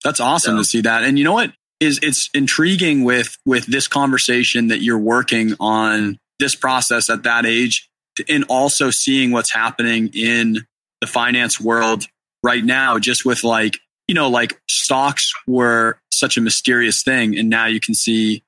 [0.05, 0.59] that's awesome so.
[0.59, 1.05] to see that.
[1.05, 6.19] And you know what is it's intriguing with with this conversation that you're working on
[6.39, 7.89] this process at that age,
[8.29, 10.67] and also seeing what's happening in
[11.01, 12.07] the finance world
[12.43, 17.37] right now, just with like you know, like stocks were such a mysterious thing.
[17.37, 18.43] And now you can see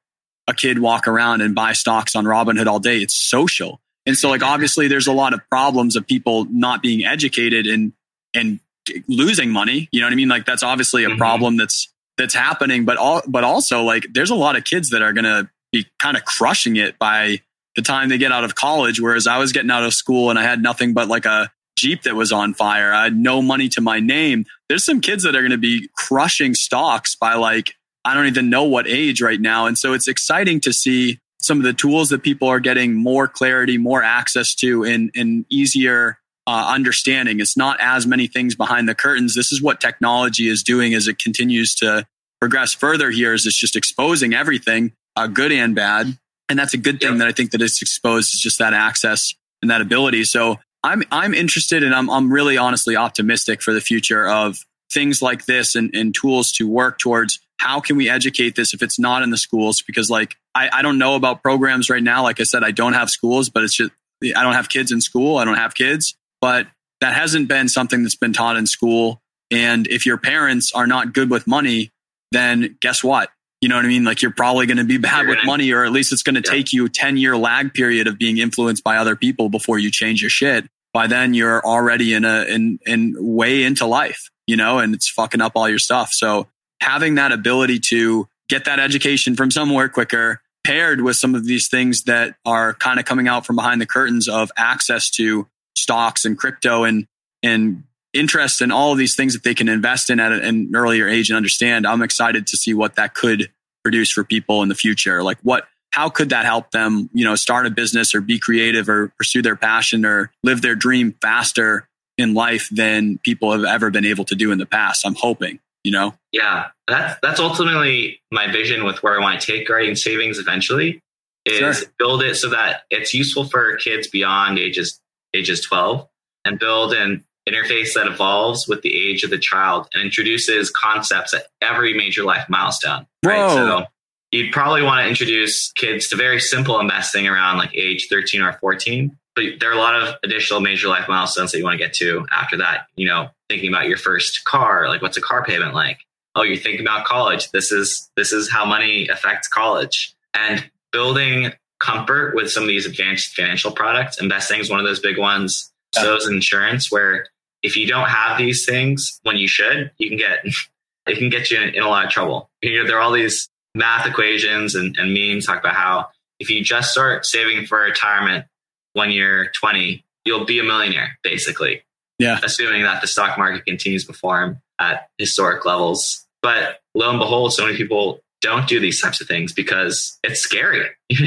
[0.47, 2.99] a kid walk around and buy stocks on Robinhood all day.
[2.99, 3.81] It's social.
[4.07, 7.93] And so like obviously there's a lot of problems of people not being educated and
[8.33, 8.61] and
[9.07, 9.89] losing money.
[9.93, 10.29] You know what I mean?
[10.29, 11.19] Like that's obviously a mm-hmm.
[11.19, 12.85] problem that's that's happening.
[12.85, 16.17] But all but also like there's a lot of kids that are gonna be kind
[16.17, 17.41] of crushing it by
[17.77, 19.01] the time they get out of college.
[19.01, 22.03] Whereas I was getting out of school and I had nothing but like a Jeep
[22.03, 22.93] that was on fire.
[22.93, 24.47] I had no money to my name.
[24.69, 28.51] There's some kids that are going to be crushing stocks by like, I don't even
[28.51, 29.67] know what age right now.
[29.67, 33.29] And so it's exciting to see some of the tools that people are getting more
[33.29, 37.41] clarity, more access to, and, and easier uh, understanding.
[37.41, 39.35] It's not as many things behind the curtains.
[39.35, 42.07] This is what technology is doing as it continues to
[42.41, 46.17] progress further here is it's just exposing everything, uh, good and bad.
[46.49, 49.35] And that's a good thing that I think that it's exposed is just that access
[49.61, 50.25] and that ability.
[50.25, 54.57] So I'm I'm interested and I'm I'm really honestly optimistic for the future of
[54.91, 58.83] things like this and, and tools to work towards how can we educate this if
[58.83, 59.83] it's not in the schools?
[59.87, 62.23] Because like I, I don't know about programs right now.
[62.23, 63.93] Like I said, I don't have schools, but it's just
[64.25, 65.37] I don't have kids in school.
[65.37, 66.67] I don't have kids, but
[67.01, 69.21] that hasn't been something that's been taught in school.
[69.51, 71.91] And if your parents are not good with money,
[72.33, 73.31] then guess what?
[73.61, 74.05] You know what I mean?
[74.05, 76.43] Like you're probably going to be bad with money, or at least it's going to
[76.45, 76.57] yeah.
[76.57, 79.91] take you a 10 year lag period of being influenced by other people before you
[79.91, 80.67] change your shit.
[80.93, 85.09] By then you're already in a, in, in way into life, you know, and it's
[85.09, 86.13] fucking up all your stuff.
[86.13, 86.47] So
[86.81, 91.69] having that ability to get that education from somewhere quicker, paired with some of these
[91.69, 95.47] things that are kind of coming out from behind the curtains of access to
[95.79, 97.07] stocks and crypto and,
[97.43, 101.09] and interest and all of these things that they can invest in at an earlier
[101.09, 101.87] age and understand.
[101.87, 103.51] I'm excited to see what that could
[103.83, 105.23] produce for people in the future.
[105.23, 108.89] Like what, how could that help them, you know, start a business or be creative
[108.89, 113.91] or pursue their passion or live their dream faster in life than people have ever
[113.91, 115.07] been able to do in the past?
[115.07, 116.15] I'm hoping, you know?
[116.33, 116.69] Yeah.
[116.87, 121.01] That's, that's ultimately my vision with where I want to take Guardian Savings eventually
[121.47, 121.89] is sure.
[121.99, 125.01] build it so that it's useful for kids beyond ages,
[125.39, 126.07] ages 12
[126.45, 131.33] and build an interface that evolves with the age of the child and introduces concepts
[131.35, 133.07] at every major life milestone.
[133.25, 133.39] Right.
[133.39, 133.55] Whoa.
[133.55, 133.85] So
[134.33, 138.53] you'd probably want to introduce kids to very simple investing around like age 13 or
[138.55, 139.17] 14.
[139.35, 141.95] But there are a lot of additional major life milestones that you want to get
[141.95, 142.87] to after that.
[142.97, 145.99] You know, thinking about your first car, like what's a car payment like?
[146.35, 147.51] Oh, you're thinking about college.
[147.53, 150.15] This is this is how money affects college.
[150.35, 154.21] And building comfort with some of these advanced financial products.
[154.21, 155.73] Investing is one of those big ones.
[155.95, 157.27] So is insurance, where
[157.63, 160.45] if you don't have these things when you should, you can get
[161.07, 162.51] it can get you in, in a lot of trouble.
[162.63, 166.51] You know, there are all these math equations and, and memes talk about how if
[166.51, 168.45] you just start saving for retirement
[168.93, 171.83] when you're 20, you'll be a millionaire, basically.
[172.19, 172.39] Yeah.
[172.43, 176.27] Assuming that the stock market continues to perform at historic levels.
[176.43, 180.41] But lo and behold, so many people don't do these types of things because it's
[180.41, 180.89] scary.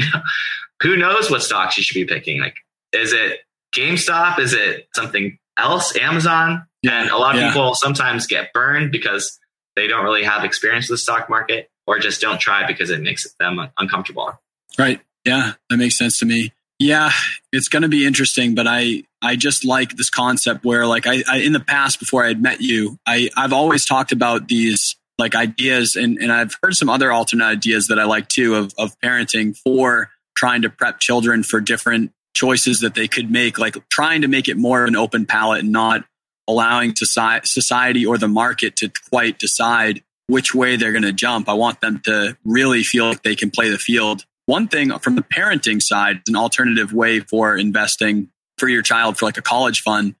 [0.82, 2.40] Who knows what stocks you should be picking?
[2.40, 2.54] Like,
[2.92, 3.40] is it
[3.74, 4.38] GameStop?
[4.38, 5.96] Is it something else?
[5.96, 6.66] Amazon?
[6.84, 7.48] And a lot of Yeah.
[7.52, 9.38] people sometimes get burned because
[9.76, 13.00] they don't really have experience with the stock market or just don't try because it
[13.00, 14.38] makes them uncomfortable.
[14.78, 15.00] Right.
[15.24, 16.52] Yeah, that makes sense to me.
[16.78, 17.12] Yeah,
[17.52, 21.22] it's going to be interesting, but I I just like this concept where like I,
[21.30, 24.96] I in the past before I had met you, I I've always talked about these
[25.18, 28.72] like ideas and and I've heard some other alternate ideas that I like too of
[28.78, 33.76] of parenting for trying to prep children for different choices that they could make, like
[33.88, 36.04] trying to make it more of an open palette and not
[36.48, 41.48] allowing soci- society or the market to quite decide which way they're going to jump.
[41.48, 44.24] I want them to really feel like they can play the field.
[44.46, 49.26] One thing from the parenting side, an alternative way for investing for your child for
[49.26, 50.14] like a college fund.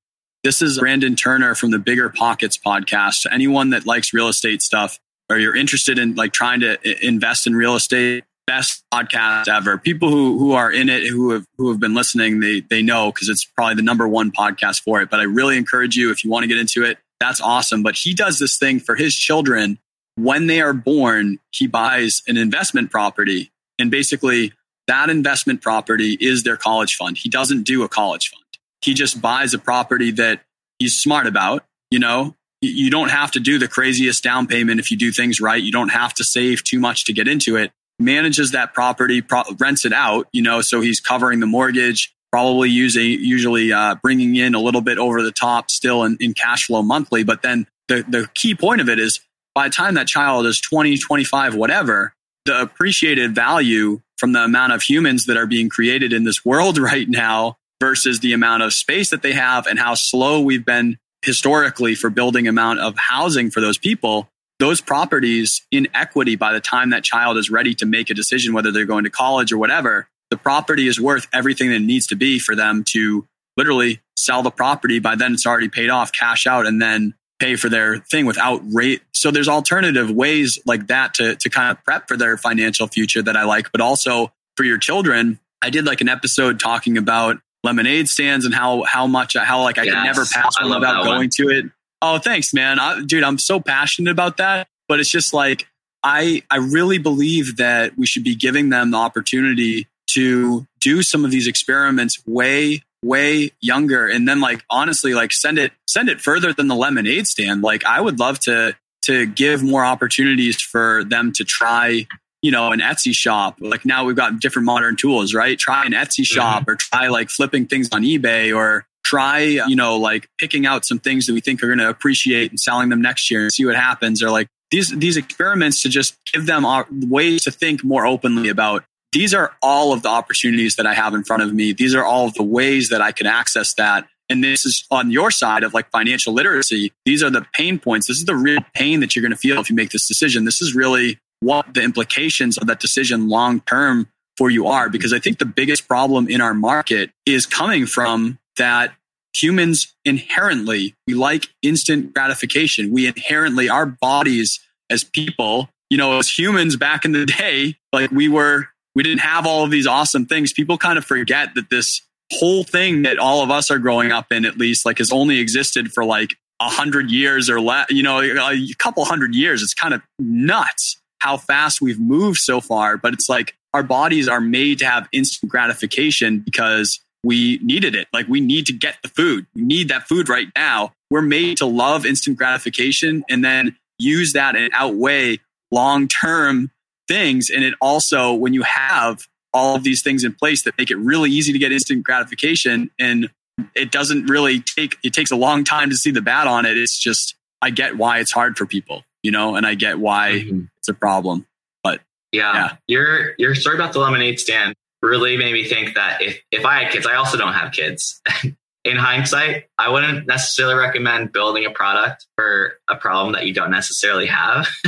[0.44, 3.26] This is Brandon Turner from the Bigger Pockets podcast.
[3.30, 4.98] Anyone that likes real estate stuff
[5.30, 9.78] or you're interested in like trying to invest in real estate, best podcast ever.
[9.78, 13.12] People who who are in it who have who have been listening, they they know
[13.12, 15.10] because it's probably the number one podcast for it.
[15.10, 17.84] But I really encourage you if you want to get into it, that's awesome.
[17.84, 19.78] But he does this thing for his children
[20.16, 21.38] when they are born.
[21.52, 24.52] He buys an investment property, and basically
[24.88, 27.16] that investment property is their college fund.
[27.16, 28.41] He doesn't do a college fund.
[28.82, 30.42] He just buys a property that
[30.78, 31.64] he's smart about.
[31.90, 35.40] You know, You- don't have to do the craziest down payment if you do things
[35.40, 35.60] right.
[35.60, 37.72] You don't have to save too much to get into it.
[37.98, 40.28] Manages that property, pro- rents it out.
[40.32, 44.80] You know, so he's covering the mortgage, probably using usually uh, bringing in a little
[44.80, 47.24] bit over the top still in, in cash flow monthly.
[47.24, 49.18] But then the the key point of it is
[49.56, 52.14] by the time that child is 20, 25, whatever,
[52.44, 56.78] the appreciated value from the amount of humans that are being created in this world
[56.92, 60.96] right now versus the amount of space that they have and how slow we've been
[61.22, 64.28] historically for building amount of housing for those people
[64.60, 68.54] those properties in equity by the time that child is ready to make a decision
[68.54, 72.06] whether they're going to college or whatever the property is worth everything that it needs
[72.06, 76.12] to be for them to literally sell the property by then it's already paid off
[76.12, 79.02] cash out and then pay for their thing without rate.
[79.12, 83.22] So there's alternative ways like that to to kind of prep for their financial future
[83.22, 87.38] that I like but also for your children I did like an episode talking about
[87.64, 90.98] lemonade stands and how how much how like I could never pass one without that
[91.00, 91.18] one.
[91.18, 91.66] going to it.
[92.00, 92.80] Oh, thanks, man.
[92.80, 94.66] I, dude, I'm so passionate about that.
[94.88, 95.66] But it's just like
[96.02, 101.24] I I really believe that we should be giving them the opportunity to do some
[101.24, 106.20] of these experiments way way younger and then like honestly like send it send it
[106.20, 111.02] further than the lemonade stand like i would love to to give more opportunities for
[111.02, 112.06] them to try
[112.42, 115.92] you know an etsy shop like now we've got different modern tools right try an
[115.92, 116.34] etsy mm-hmm.
[116.34, 120.84] shop or try like flipping things on ebay or try you know like picking out
[120.84, 123.52] some things that we think are going to appreciate and selling them next year and
[123.52, 126.64] see what happens or like these these experiments to just give them
[127.08, 131.14] ways to think more openly about these are all of the opportunities that I have
[131.14, 131.74] in front of me.
[131.74, 134.06] These are all of the ways that I can access that.
[134.30, 136.92] And this is on your side of like financial literacy.
[137.04, 138.08] These are the pain points.
[138.08, 140.46] This is the real pain that you're going to feel if you make this decision.
[140.46, 144.88] This is really what the implications of that decision long term for you are.
[144.88, 148.92] Because I think the biggest problem in our market is coming from that
[149.34, 152.92] humans inherently, we like instant gratification.
[152.92, 158.10] We inherently, our bodies as people, you know, as humans back in the day, like
[158.10, 160.52] we were we didn't have all of these awesome things.
[160.52, 164.30] People kind of forget that this whole thing that all of us are growing up
[164.30, 168.02] in, at least, like has only existed for like a hundred years or less, you
[168.02, 169.62] know, a couple hundred years.
[169.62, 172.96] It's kind of nuts how fast we've moved so far.
[172.96, 178.08] But it's like our bodies are made to have instant gratification because we needed it.
[178.12, 179.46] Like we need to get the food.
[179.54, 180.92] We need that food right now.
[181.10, 185.38] We're made to love instant gratification and then use that and outweigh
[185.70, 186.70] long term
[187.06, 187.50] things.
[187.54, 189.20] And it also, when you have
[189.54, 192.90] all of these things in place that make it really easy to get instant gratification
[192.98, 193.30] and
[193.76, 196.76] it doesn't really take, it takes a long time to see the bad on it.
[196.76, 200.44] It's just, I get why it's hard for people, you know, and I get why
[200.46, 200.68] Mhm.
[200.82, 201.46] It's a problem.
[201.84, 202.00] But
[202.32, 202.52] yeah.
[202.54, 202.76] Yeah.
[202.88, 206.82] Your your story about the lemonade stand really made me think that if if I
[206.82, 208.20] had kids, I also don't have kids.
[208.84, 213.70] in hindsight, I wouldn't necessarily recommend building a product for a problem that you don't
[213.70, 214.66] necessarily have.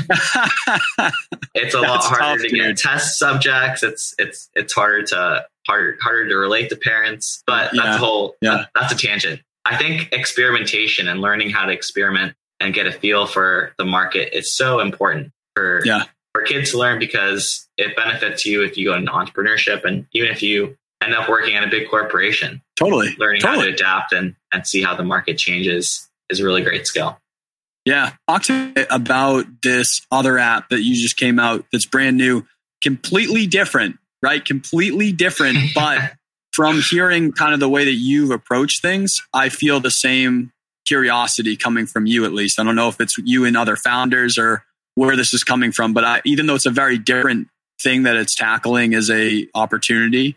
[1.54, 3.84] it's a lot harder tough, to get test subjects.
[3.84, 7.42] It's it's it's harder to harder harder to relate to parents.
[7.46, 7.82] But yeah.
[7.82, 8.50] that's a whole yeah.
[8.50, 9.42] That, that's a tangent.
[9.64, 14.36] I think experimentation and learning how to experiment and get a feel for the market
[14.36, 16.04] is so important for yeah.
[16.32, 20.30] for kids to learn because it benefits you if you go into entrepreneurship and even
[20.30, 22.62] if you end up working at a big corporation.
[22.76, 23.14] Totally.
[23.18, 23.58] Learning totally.
[23.58, 27.18] how to adapt and, and see how the market changes is a really great skill.
[27.84, 28.12] Yeah.
[28.28, 32.46] Talk to me about this other app that you just came out that's brand new,
[32.82, 34.44] completely different, right?
[34.44, 35.58] Completely different.
[35.74, 36.12] But
[36.52, 40.52] from hearing kind of the way that you've approached things, I feel the same
[40.86, 42.60] curiosity coming from you, at least.
[42.60, 44.64] I don't know if it's you and other founders or
[44.94, 47.48] where this is coming from, but I, even though it's a very different
[47.82, 50.36] thing that it's tackling as a opportunity,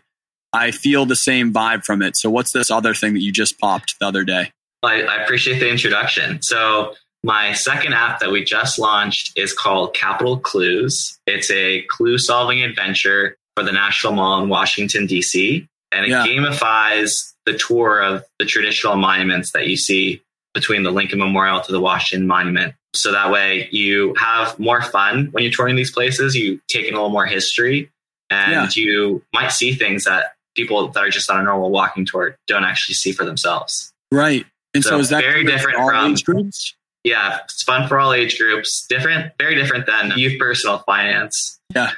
[0.52, 2.16] I feel the same vibe from it.
[2.16, 4.52] So, what's this other thing that you just popped the other day?
[4.82, 6.42] I, I appreciate the introduction.
[6.42, 11.18] So, my second app that we just launched is called Capital Clues.
[11.26, 16.26] It's a clue solving adventure for the National Mall in Washington, D.C., and it yeah.
[16.26, 20.22] gamifies the tour of the traditional monuments that you see
[20.58, 22.74] between the Lincoln Memorial to the Washington Monument.
[22.94, 26.34] So that way you have more fun when you're touring these places.
[26.34, 27.90] You take in a little more history
[28.28, 28.82] and yeah.
[28.82, 32.64] you might see things that people that are just on a normal walking tour don't
[32.64, 33.92] actually see for themselves.
[34.10, 34.46] Right.
[34.74, 36.74] And so, so is that very different from age groups?
[37.04, 38.84] Yeah, it's fun for all age groups.
[38.88, 41.60] Different, very different than youth personal finance.
[41.74, 41.92] Yeah.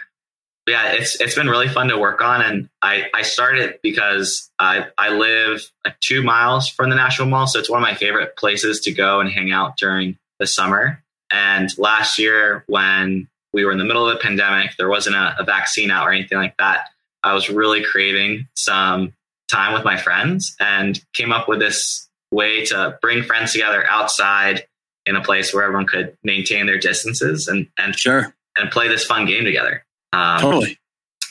[0.67, 4.87] Yeah, it's it's been really fun to work on, and I I started because I
[4.99, 8.37] I live like two miles from the National Mall, so it's one of my favorite
[8.37, 11.03] places to go and hang out during the summer.
[11.33, 15.35] And last year, when we were in the middle of the pandemic, there wasn't a,
[15.39, 16.87] a vaccine out or anything like that.
[17.23, 19.13] I was really craving some
[19.51, 24.67] time with my friends and came up with this way to bring friends together outside
[25.07, 29.05] in a place where everyone could maintain their distances and and sure and play this
[29.05, 29.85] fun game together.
[30.13, 30.79] Um, totally.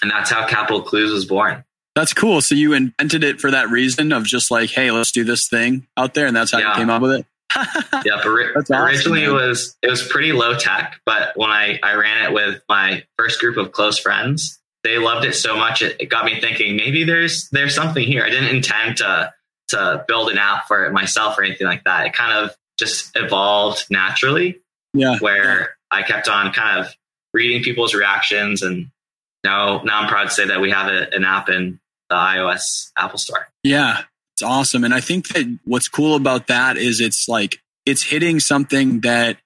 [0.02, 1.64] And that's how Capital Clues was born.
[1.96, 2.42] That's cool.
[2.42, 5.88] So you invented it for that reason of just like, hey, let's do this thing
[5.98, 6.70] out there, and that's how yeah.
[6.70, 7.26] you came up with it.
[8.06, 9.32] yeah, ori- awesome, originally man.
[9.32, 13.04] it was it was pretty low tech, but when I I ran it with my
[13.18, 16.76] first group of close friends, they loved it so much it, it got me thinking
[16.76, 18.24] maybe there's there's something here.
[18.24, 19.34] I didn't intend to
[19.70, 22.06] to build an app for it myself or anything like that.
[22.06, 24.62] It kind of just evolved naturally.
[24.94, 25.18] Yeah.
[25.20, 25.66] Where yeah.
[25.92, 26.96] I kept on kind of
[27.34, 28.90] reading people's reactions and
[29.44, 32.92] now now I'm proud to say that we have a, an app in the iOS
[32.98, 33.48] Apple Store.
[33.64, 34.04] Yeah.
[34.36, 34.84] It's awesome.
[34.84, 39.38] And I think that what's cool about that is it's like it's hitting something that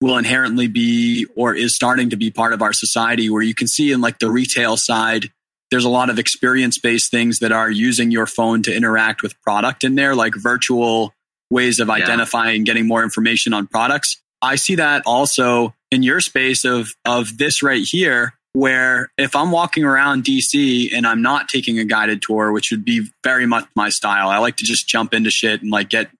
[0.00, 3.66] will inherently be or is starting to be part of our society where you can
[3.66, 5.30] see in like the retail side
[5.70, 9.40] there's a lot of experience based things that are using your phone to interact with
[9.42, 11.14] product in there like virtual
[11.50, 12.64] ways of identifying yeah.
[12.64, 17.62] getting more information on products i see that also in your space of of this
[17.62, 22.52] right here where if i'm walking around dc and i'm not taking a guided tour
[22.52, 25.70] which would be very much my style i like to just jump into shit and
[25.70, 26.10] like get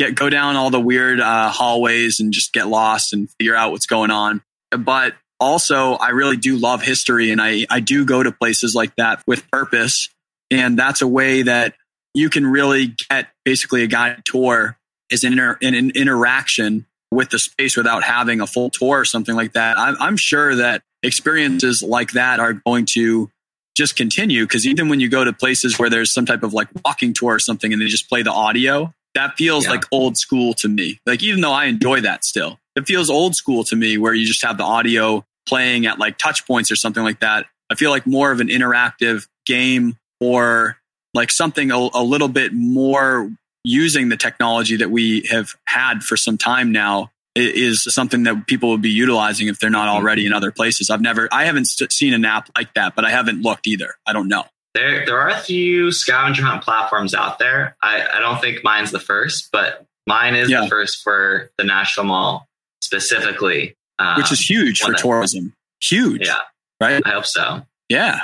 [0.00, 3.70] get go down all the weird uh, hallways and just get lost and figure out
[3.70, 4.42] what's going on.
[4.70, 8.96] But also, I really do love history, and I I do go to places like
[8.96, 10.08] that with purpose,
[10.50, 11.74] and that's a way that
[12.14, 14.76] you can really get basically a guided tour
[15.10, 19.04] is an, inter, an, an interaction with the space without having a full tour or
[19.04, 19.78] something like that.
[19.78, 23.30] I'm, I'm sure that experiences like that are going to
[23.76, 26.68] just continue because even when you go to places where there's some type of like
[26.84, 29.70] walking tour or something and they just play the audio, that feels yeah.
[29.70, 30.98] like old school to me.
[31.06, 34.26] Like, even though I enjoy that still, it feels old school to me where you
[34.26, 37.46] just have the audio playing at like touch points or something like that.
[37.70, 40.76] I feel like more of an interactive game or
[41.14, 43.30] like something a, a little bit more
[43.64, 48.70] using the technology that we have had for some time now is something that people
[48.70, 49.96] would be utilizing if they're not mm-hmm.
[49.96, 50.90] already in other places.
[50.90, 53.94] I've never, I haven't seen an app like that, but I haven't looked either.
[54.06, 54.44] I don't know.
[54.74, 57.76] There, there are a few scavenger hunt platforms out there.
[57.82, 60.62] I, I don't think mine's the first, but mine is yeah.
[60.62, 62.48] the first for the National Mall
[62.80, 65.54] specifically, um, which is huge for that, tourism.
[65.82, 66.38] Huge, yeah,
[66.80, 67.02] right.
[67.04, 67.66] I hope so.
[67.88, 68.20] Yeah,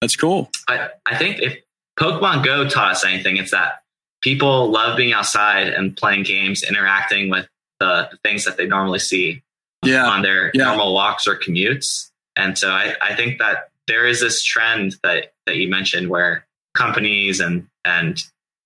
[0.00, 0.50] that's cool.
[0.68, 1.58] I, I think if
[1.98, 3.82] Pokemon Go taught us anything, it's that
[4.20, 7.48] people love being outside and playing games, interacting with
[7.78, 9.42] the, the things that they normally see
[9.84, 10.06] yeah.
[10.06, 10.64] on their yeah.
[10.64, 12.10] normal walks or commutes.
[12.36, 16.46] And so I, I think that there is this trend that that you mentioned where
[16.74, 18.18] companies and and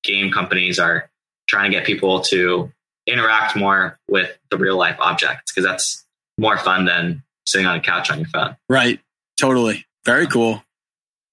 [0.03, 1.11] game companies are
[1.49, 2.71] trying to get people to
[3.07, 6.05] interact more with the real life objects because that's
[6.39, 8.57] more fun than sitting on a couch on your phone.
[8.69, 9.01] Right.
[9.39, 9.87] Totally.
[10.05, 10.63] Very cool.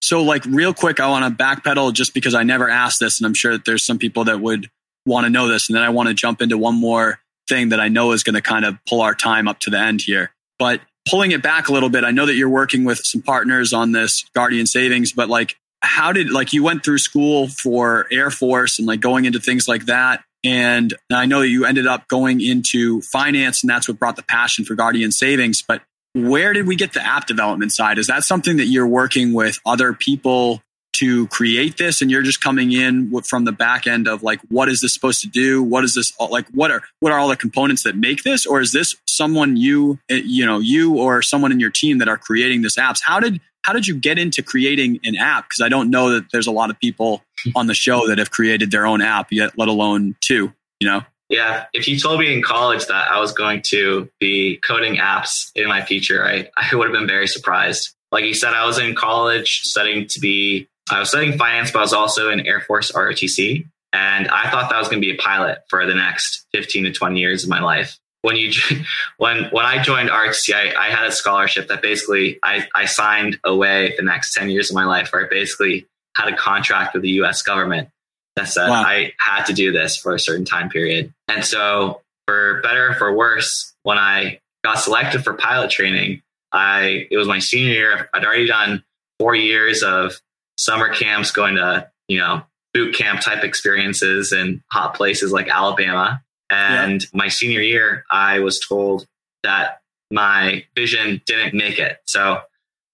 [0.02, 3.28] So, like, real quick, I want to backpedal just because I never asked this, and
[3.28, 4.70] I'm sure that there's some people that would
[5.06, 5.70] want to know this.
[5.70, 8.36] And then I want to jump into one more thing that I know is going
[8.36, 10.32] to kind of pull our time up to the end here.
[10.58, 13.74] But pulling it back a little bit, I know that you're working with some partners
[13.74, 18.30] on this Guardian Savings, but like, how did like you went through school for Air
[18.30, 20.24] Force and like going into things like that?
[20.44, 24.24] And I know that you ended up going into finance, and that's what brought the
[24.24, 25.62] passion for Guardian Savings.
[25.62, 25.82] But
[26.14, 27.98] where did we get the app development side?
[27.98, 30.62] Is that something that you're working with other people
[30.94, 34.68] to create this and you're just coming in from the back end of like what
[34.68, 35.64] is this supposed to do?
[35.64, 38.46] What is this like what are what are all the components that make this?
[38.46, 42.10] Or is this someone you eh, you know you or someone in your team that
[42.10, 43.00] are creating this apps?
[43.04, 45.46] How did how did you get into creating an app?
[45.48, 47.24] Because i don't know that there's a lot of people
[47.56, 51.02] on the show that have created their own app yet let alone two you know
[51.32, 55.50] yeah if you told me in college that i was going to be coding apps
[55.56, 58.78] in my future i, I would have been very surprised like you said i was
[58.78, 62.60] in college studying to be I was studying finance, but I was also in Air
[62.62, 63.66] Force ROTC.
[63.94, 66.92] And I thought that was going to be a pilot for the next 15 to
[66.92, 67.98] 20 years of my life.
[68.22, 68.52] When you,
[69.18, 73.38] when, when I joined ROTC, I, I had a scholarship that basically I, I signed
[73.44, 77.04] away the next 10 years of my life where I basically had a contract with
[77.04, 77.90] the US government
[78.36, 78.84] that said wow.
[78.84, 81.14] I had to do this for a certain time period.
[81.28, 86.22] And so for better or for worse, when I got selected for pilot training,
[86.52, 88.10] I, it was my senior year.
[88.14, 88.84] I'd already done
[89.20, 90.14] four years of
[90.58, 96.22] summer camps, going to, you know, boot camp type experiences in hot places like Alabama.
[96.50, 97.10] And yeah.
[97.14, 99.06] my senior year, I was told
[99.44, 101.98] that my vision didn't make it.
[102.06, 102.42] So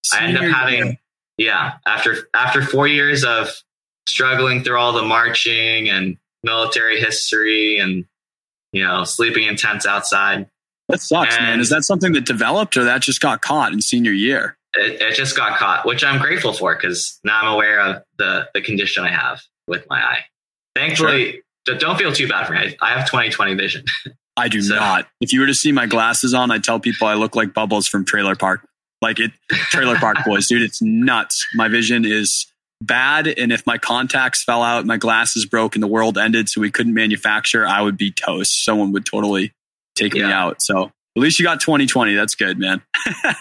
[0.04, 0.98] senior I ended up having, year.
[1.38, 3.50] yeah, after, after four years of
[4.08, 8.06] struggling through all the marching and military history and,
[8.72, 10.50] you know, sleeping in tents outside.
[10.90, 11.60] That sucks, and, man.
[11.60, 14.58] Is that something that developed or that just got caught in senior year?
[14.78, 18.48] it, it just got caught, which I'm grateful for because now I'm aware of the
[18.54, 20.26] the condition I have with my eye.
[20.76, 21.78] Thankfully, sure.
[21.78, 22.78] don't feel too bad for me.
[22.82, 23.86] I have 20/20 vision.
[24.36, 24.76] I do so.
[24.76, 25.08] not.
[25.20, 27.88] If you were to see my glasses on, I tell people I look like Bubbles
[27.88, 28.68] from Trailer Park.
[29.02, 30.62] Like it, Trailer Park Boys, dude.
[30.62, 31.46] It's nuts.
[31.54, 32.52] My vision is
[32.82, 36.62] bad, and if my contacts fell out, my glasses broke, and the world ended, so
[36.62, 38.64] we couldn't manufacture, I would be toast.
[38.64, 39.54] Someone would totally
[39.96, 40.28] take yeah.
[40.28, 40.62] me out.
[40.62, 42.14] So at least you got 2020.
[42.16, 42.82] That's good, man.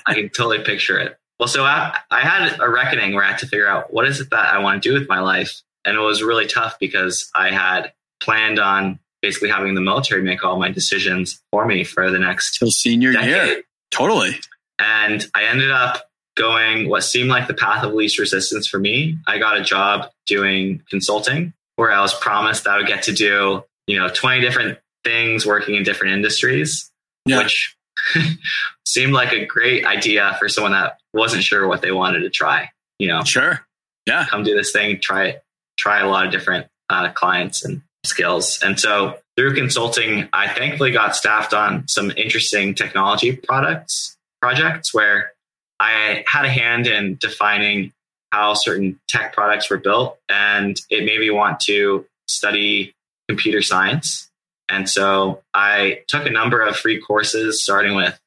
[0.07, 1.19] I can totally picture it.
[1.39, 4.21] Well, so I, I had a reckoning where I had to figure out what is
[4.21, 5.61] it that I want to do with my life.
[5.85, 10.45] And it was really tough because I had planned on basically having the military make
[10.45, 13.29] all my decisions for me for the next Till senior decade.
[13.29, 13.63] year.
[13.91, 14.39] Totally.
[14.79, 19.19] And I ended up going what seemed like the path of least resistance for me.
[19.27, 23.13] I got a job doing consulting where I was promised that I would get to
[23.13, 26.91] do, you know, 20 different things working in different industries
[27.27, 27.39] yeah.
[27.39, 27.77] which
[28.87, 32.71] seemed like a great idea for someone that wasn't sure what they wanted to try.
[32.99, 33.67] You know, sure,
[34.07, 35.43] yeah, come do this thing, try it,
[35.79, 38.61] try a lot of different uh, clients and skills.
[38.63, 45.33] And so through consulting, I thankfully got staffed on some interesting technology products projects where
[45.79, 47.93] I had a hand in defining
[48.33, 52.95] how certain tech products were built, and it made me want to study
[53.29, 54.27] computer science
[54.69, 58.19] and so I took a number of free courses, starting with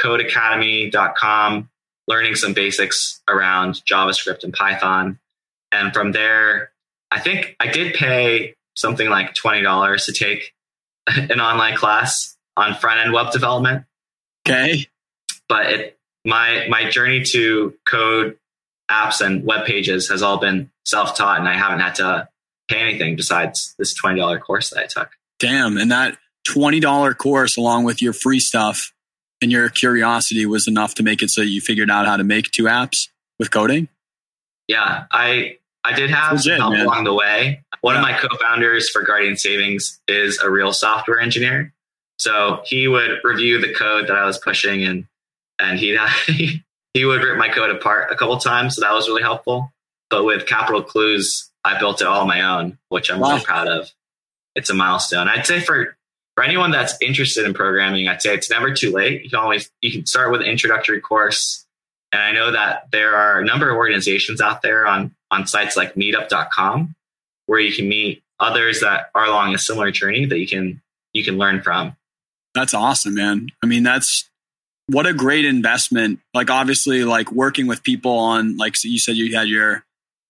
[0.00, 1.68] codecademy.com,
[2.08, 5.18] learning some basics around JavaScript and Python.
[5.70, 6.70] And from there,
[7.10, 10.52] I think I did pay something like $20 to take
[11.06, 13.84] an online class on front end web development.
[14.46, 14.86] Okay.
[15.48, 18.36] But it, my, my journey to code
[18.90, 22.28] apps and web pages has all been self taught, and I haven't had to
[22.68, 25.10] pay anything besides this $20 course that I took.
[25.38, 25.78] Damn.
[25.78, 26.18] And that
[26.48, 28.92] $20 course, along with your free stuff
[29.40, 32.50] and your curiosity, was enough to make it so you figured out how to make
[32.50, 33.08] two apps
[33.38, 33.88] with coding?
[34.66, 35.04] Yeah.
[35.12, 36.86] I, I did have legit, help man.
[36.86, 37.62] along the way.
[37.82, 38.00] One yeah.
[38.00, 41.72] of my co founders for Guardian Savings is a real software engineer.
[42.18, 45.06] So he would review the code that I was pushing and,
[45.58, 45.96] and he
[46.94, 48.76] he would rip my code apart a couple times.
[48.76, 49.72] So that was really helpful.
[50.08, 53.30] But with Capital Clues, I built it all on my own, which I'm wow.
[53.30, 53.90] really proud of
[54.54, 55.28] it's a milestone.
[55.28, 55.96] I'd say for
[56.34, 59.24] for anyone that's interested in programming, I'd say it's never too late.
[59.24, 61.64] You can always you can start with an introductory course.
[62.12, 65.76] And I know that there are a number of organizations out there on on sites
[65.76, 66.94] like meetup.com
[67.46, 70.80] where you can meet others that are along a similar journey that you can
[71.12, 71.96] you can learn from.
[72.54, 73.48] That's awesome, man.
[73.62, 74.28] I mean, that's
[74.88, 76.20] what a great investment.
[76.34, 79.84] Like obviously like working with people on like you said you had your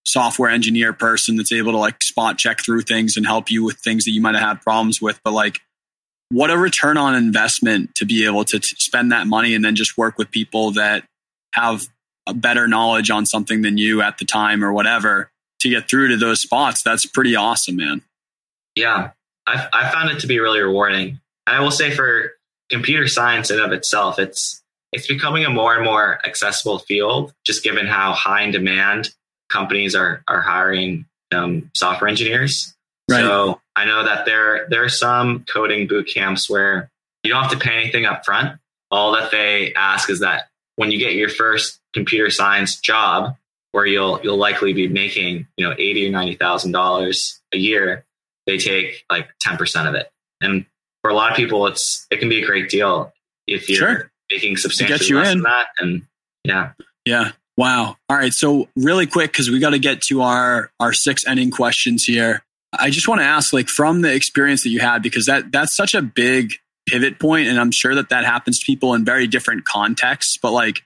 [0.06, 3.76] software engineer person that's able to like spot check through things and help you with
[3.78, 5.20] things that you might have had problems with.
[5.24, 5.60] But like,
[6.30, 9.76] what a return on investment to be able to t- spend that money and then
[9.76, 11.04] just work with people that
[11.52, 11.86] have
[12.26, 15.30] a better knowledge on something than you at the time or whatever
[15.60, 16.82] to get through to those spots.
[16.82, 18.02] That's pretty awesome, man.
[18.74, 19.10] Yeah.
[19.46, 21.20] I've, I found it to be really rewarding.
[21.46, 22.35] And I will say for
[22.70, 24.62] computer science in of itself, it's
[24.92, 29.10] it's becoming a more and more accessible field, just given how high in demand
[29.50, 32.74] companies are are hiring um, software engineers.
[33.10, 33.20] Right.
[33.20, 36.90] So I know that there there are some coding boot camps where
[37.22, 38.58] you don't have to pay anything up front.
[38.90, 43.36] All that they ask is that when you get your first computer science job,
[43.72, 48.04] where you'll you'll likely be making you know eighty or ninety thousand dollars a year,
[48.46, 50.10] they take like ten percent of it.
[50.40, 50.66] And
[51.06, 53.12] for a lot of people, it's it can be a great deal
[53.46, 54.10] if you're sure.
[54.28, 55.38] making substantially less in.
[55.38, 55.66] than that.
[55.78, 56.02] And
[56.42, 56.72] yeah,
[57.04, 57.30] yeah.
[57.56, 57.96] Wow.
[58.08, 58.32] All right.
[58.32, 62.42] So really quick, because we got to get to our our six ending questions here.
[62.76, 65.76] I just want to ask, like, from the experience that you had, because that that's
[65.76, 66.54] such a big
[66.88, 70.38] pivot point, and I'm sure that that happens to people in very different contexts.
[70.42, 70.82] But like,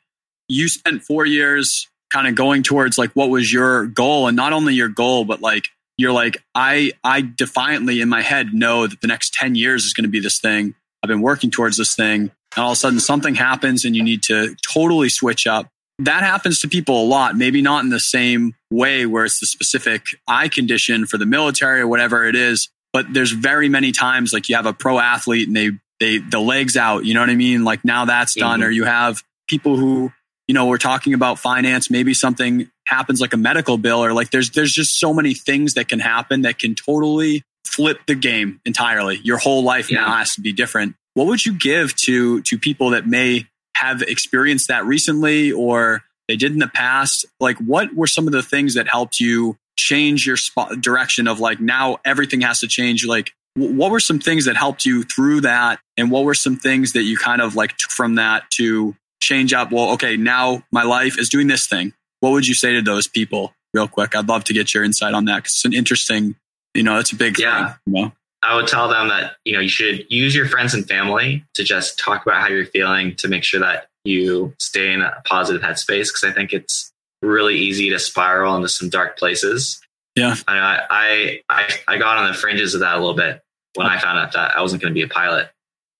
[0.48, 4.52] you spent four years kind of going towards like what was your goal, and not
[4.52, 5.64] only your goal, but like
[6.00, 9.92] you're like, I I defiantly in my head know that the next ten years is
[9.92, 10.74] going to be this thing.
[11.02, 14.02] I've been working towards this thing, and all of a sudden something happens, and you
[14.02, 15.68] need to totally switch up
[16.04, 19.46] that happens to people a lot, maybe not in the same way where it's the
[19.46, 24.32] specific eye condition for the military or whatever it is, but there's very many times
[24.32, 25.70] like you have a pro athlete and they
[26.00, 27.64] they the legs out, you know what I mean?
[27.64, 28.68] Like now that's done mm-hmm.
[28.68, 30.10] or you have people who,
[30.48, 34.30] you know, we're talking about finance, maybe something happens like a medical bill or like
[34.30, 38.60] there's there's just so many things that can happen that can totally flip the game
[38.66, 39.20] entirely.
[39.22, 40.00] Your whole life yeah.
[40.00, 40.96] now has to be different.
[41.14, 46.36] What would you give to to people that may have experienced that recently or they
[46.36, 47.24] did in the past?
[47.38, 51.40] Like, what were some of the things that helped you change your spot direction of
[51.40, 53.06] like now everything has to change?
[53.06, 55.80] Like, what were some things that helped you through that?
[55.96, 59.72] And what were some things that you kind of like from that to change up?
[59.72, 61.92] Well, okay, now my life is doing this thing.
[62.20, 64.14] What would you say to those people, real quick?
[64.14, 66.36] I'd love to get your insight on that because it's an interesting,
[66.74, 67.72] you know, it's a big yeah.
[67.72, 67.76] thing.
[67.86, 68.12] You know?
[68.42, 71.64] I would tell them that, you know, you should use your friends and family to
[71.64, 75.60] just talk about how you're feeling to make sure that you stay in a positive
[75.60, 76.08] headspace.
[76.10, 76.90] Cause I think it's
[77.20, 79.80] really easy to spiral into some dark places.
[80.16, 80.36] Yeah.
[80.48, 83.42] I, I, I got on the fringes of that a little bit
[83.74, 85.50] when I found out that I wasn't going to be a pilot.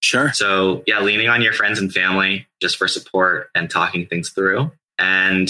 [0.02, 0.32] Sure.
[0.32, 4.72] So yeah, leaning on your friends and family just for support and talking things through
[4.98, 5.48] and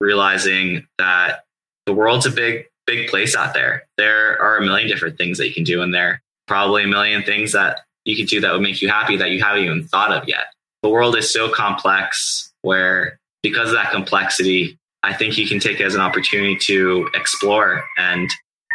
[0.00, 1.44] realizing that
[1.86, 3.86] the world's a big, big place out there.
[3.96, 7.22] There are a million different things that you can do in there probably a million
[7.22, 10.10] things that you could do that would make you happy that you haven't even thought
[10.10, 10.46] of yet.
[10.82, 15.78] The world is so complex where because of that complexity, I think you can take
[15.78, 18.28] it as an opportunity to explore and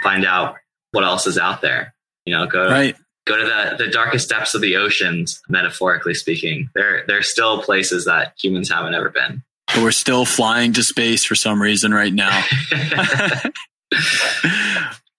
[0.03, 0.55] find out
[0.91, 1.93] what else is out there.
[2.25, 2.95] You know, go right.
[3.25, 6.69] go to the, the darkest depths of the oceans, metaphorically speaking.
[6.73, 9.43] There there's still places that humans haven't ever been.
[9.73, 12.43] But we're still flying to space for some reason right now.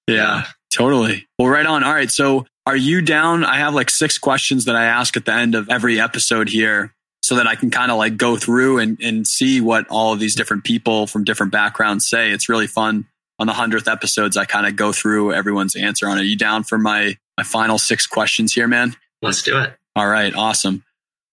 [0.07, 0.45] yeah.
[0.73, 1.27] Totally.
[1.39, 1.85] Well, right on.
[1.85, 2.11] All right.
[2.11, 3.45] So are you down?
[3.45, 6.95] I have like six questions that I ask at the end of every episode here
[7.23, 10.21] so that I can kind of like go through and, and see what all of
[10.21, 12.31] these different people from different backgrounds say.
[12.31, 13.07] It's really fun.
[13.41, 16.21] On the hundredth episodes, I kind of go through everyone's answer on it.
[16.21, 18.95] Are you down for my my final six questions here, man?
[19.23, 19.75] Let's do it.
[19.97, 20.85] All right, awesome.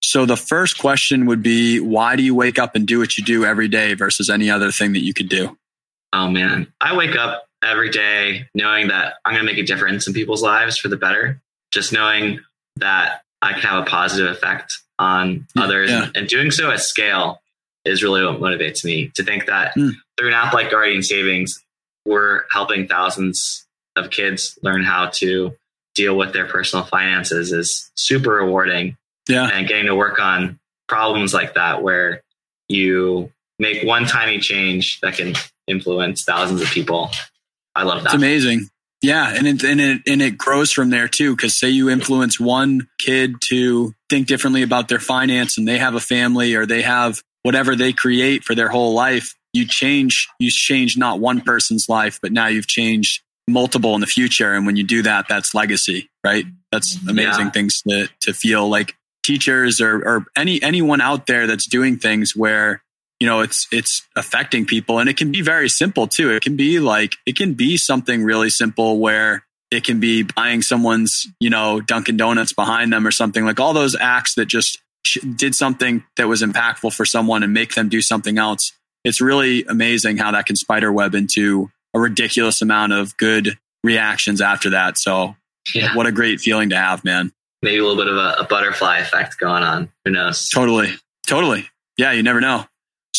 [0.04, 3.24] So the first question would be why do you wake up and do what you
[3.24, 5.58] do every day versus any other thing that you could do?
[6.14, 10.08] Oh man, I wake up every day knowing that I'm going to make a difference
[10.08, 11.40] in people's lives for the better.
[11.72, 12.42] Just knowing
[12.78, 16.10] that I can have a positive effect on others yeah.
[16.14, 17.42] and, doing so at scale
[17.86, 19.92] is really what motivates me to think that mm.
[20.18, 21.64] through an app like Guardian Savings,
[22.06, 25.56] we're helping thousands of kids learn how to
[25.96, 28.98] deal with their personal finances is super rewarding.
[29.28, 29.48] Yeah.
[29.48, 32.24] And getting to work on problems like that where
[32.68, 35.36] you make one tiny change that can
[35.68, 37.12] influence thousands of people
[37.76, 38.14] I love that.
[38.14, 38.70] It's amazing.
[39.02, 41.36] Yeah, and it and it and it grows from there too.
[41.36, 45.96] Because say you influence one kid to think differently about their finance, and they have
[45.96, 49.34] a family or they have whatever they create for their whole life.
[49.54, 50.28] You change.
[50.40, 54.54] You change not one person's life, but now you've changed multiple in the future.
[54.54, 56.46] And when you do that, that's legacy, right?
[56.72, 57.52] That's amazing yeah.
[57.52, 62.36] things to to feel like teachers or or any anyone out there that's doing things
[62.36, 62.84] where
[63.20, 65.00] you know it's it's affecting people.
[65.00, 66.32] And it can be very simple too.
[66.32, 70.62] It can be like it can be something really simple where it can be buying
[70.62, 73.46] someone's you know dunkin donuts behind them or something.
[73.46, 74.80] Like all those acts that just
[75.36, 78.72] did something that was impactful for someone and make them do something else.
[79.04, 84.42] It's really amazing how that can spider web into a ridiculous amount of good reactions
[84.42, 84.98] after that.
[85.00, 85.36] So
[85.74, 85.96] yeah.
[85.96, 89.00] what a great feeling to have man maybe a little bit of a, a butterfly
[89.00, 90.94] effect going on who knows totally
[91.28, 92.66] totally yeah you never know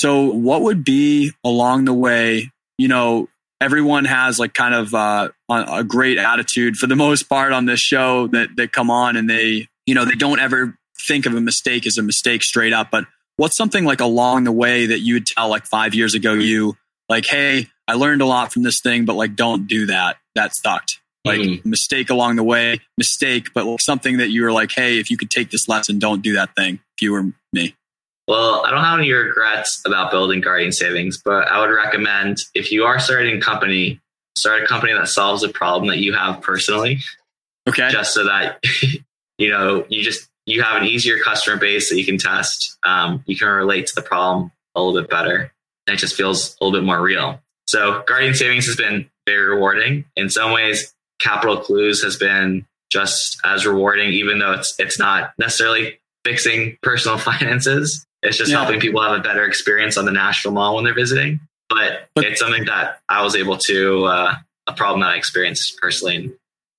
[0.02, 3.28] so, what would be along the way, you know,
[3.60, 7.78] everyone has like kind of uh, a great attitude for the most part on this
[7.78, 10.76] show that that come on and they you know they don't ever
[11.06, 12.90] think of a mistake as a mistake straight up.
[12.90, 13.04] But
[13.36, 16.76] what's something like along the way that you would tell like five years ago you
[17.08, 20.16] like, hey, I learned a lot from this thing, but like don't do that.
[20.34, 20.98] That sucked.
[21.24, 21.64] Like mm.
[21.64, 25.16] mistake along the way, mistake, but like something that you were like, hey, if you
[25.16, 26.80] could take this lesson, don't do that thing.
[26.96, 27.76] If you were me.
[28.26, 32.72] Well, I don't have any regrets about building Guardian Savings, but I would recommend if
[32.72, 34.00] you are starting a company,
[34.36, 37.00] start a company that solves a problem that you have personally.
[37.68, 37.90] Okay.
[37.90, 38.62] Just so that
[39.38, 42.78] you know you just you have an easier customer base that you can test.
[42.84, 45.52] Um, you can relate to the problem a little bit better,
[45.86, 47.40] and it just feels a little bit more real.
[47.66, 50.04] So, Guardian Savings has been very rewarding.
[50.16, 50.92] In some ways,
[51.22, 57.18] Capital Clues has been just as rewarding, even though it's it's not necessarily fixing personal
[57.30, 58.04] finances.
[58.22, 58.58] It's just yeah.
[58.58, 61.40] helping people have a better experience on the National Mall when they're visiting.
[61.68, 64.34] But, but it's something that I was able to uh,
[64.66, 66.32] a problem that I experienced personally, and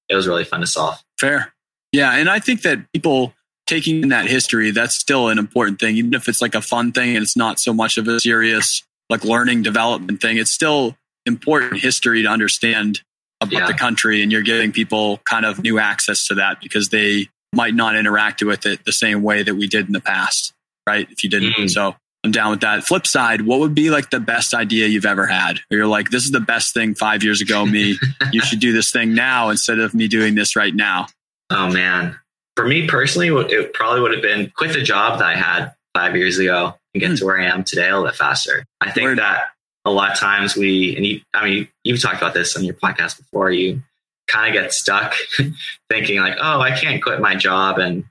[0.07, 1.03] it was really fun to solve.
[1.19, 1.53] Fair,
[1.91, 3.33] yeah, and I think that people
[3.65, 6.91] taking in that history that's still an important thing, even if it's like a fun
[6.91, 10.37] thing and it's not so much of a serious like learning development thing.
[10.37, 13.01] It's still important history to understand
[13.43, 13.67] about yeah.
[13.67, 17.75] the country, and you're giving people kind of new access to that because they might
[17.75, 20.53] not interact with it the same way that we did in the past,
[20.87, 21.07] right?
[21.11, 21.53] If you didn't.
[21.53, 21.69] Mm.
[21.69, 22.83] So I'm down with that.
[22.85, 25.57] Flip side, what would be like the best idea you've ever had?
[25.71, 27.97] Or you're like, this is the best thing five years ago, me.
[28.31, 31.07] you should do this thing now instead of me doing this right now.
[31.49, 32.17] Oh man.
[32.55, 36.15] For me personally, it probably would have been quit the job that I had five
[36.15, 37.17] years ago and get mm.
[37.19, 38.63] to where I am today a little bit faster.
[38.79, 39.19] I think Word.
[39.19, 39.49] that
[39.85, 42.75] a lot of times we, and you, I mean, you've talked about this on your
[42.75, 43.81] podcast before, you
[44.27, 45.13] kind of get stuck
[45.89, 48.05] thinking like, oh, I can't quit my job and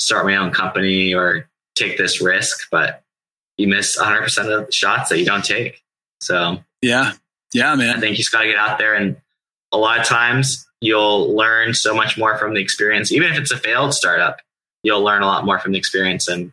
[0.00, 3.02] start my own company or take this risk, but
[3.56, 5.82] you miss 100% of the shots that you don't take.
[6.20, 7.12] So, yeah.
[7.52, 7.96] Yeah, man.
[7.96, 8.94] I think you just got to get out there.
[8.94, 9.16] And
[9.72, 13.12] a lot of times you'll learn so much more from the experience.
[13.12, 14.40] Even if it's a failed startup,
[14.82, 16.52] you'll learn a lot more from the experience and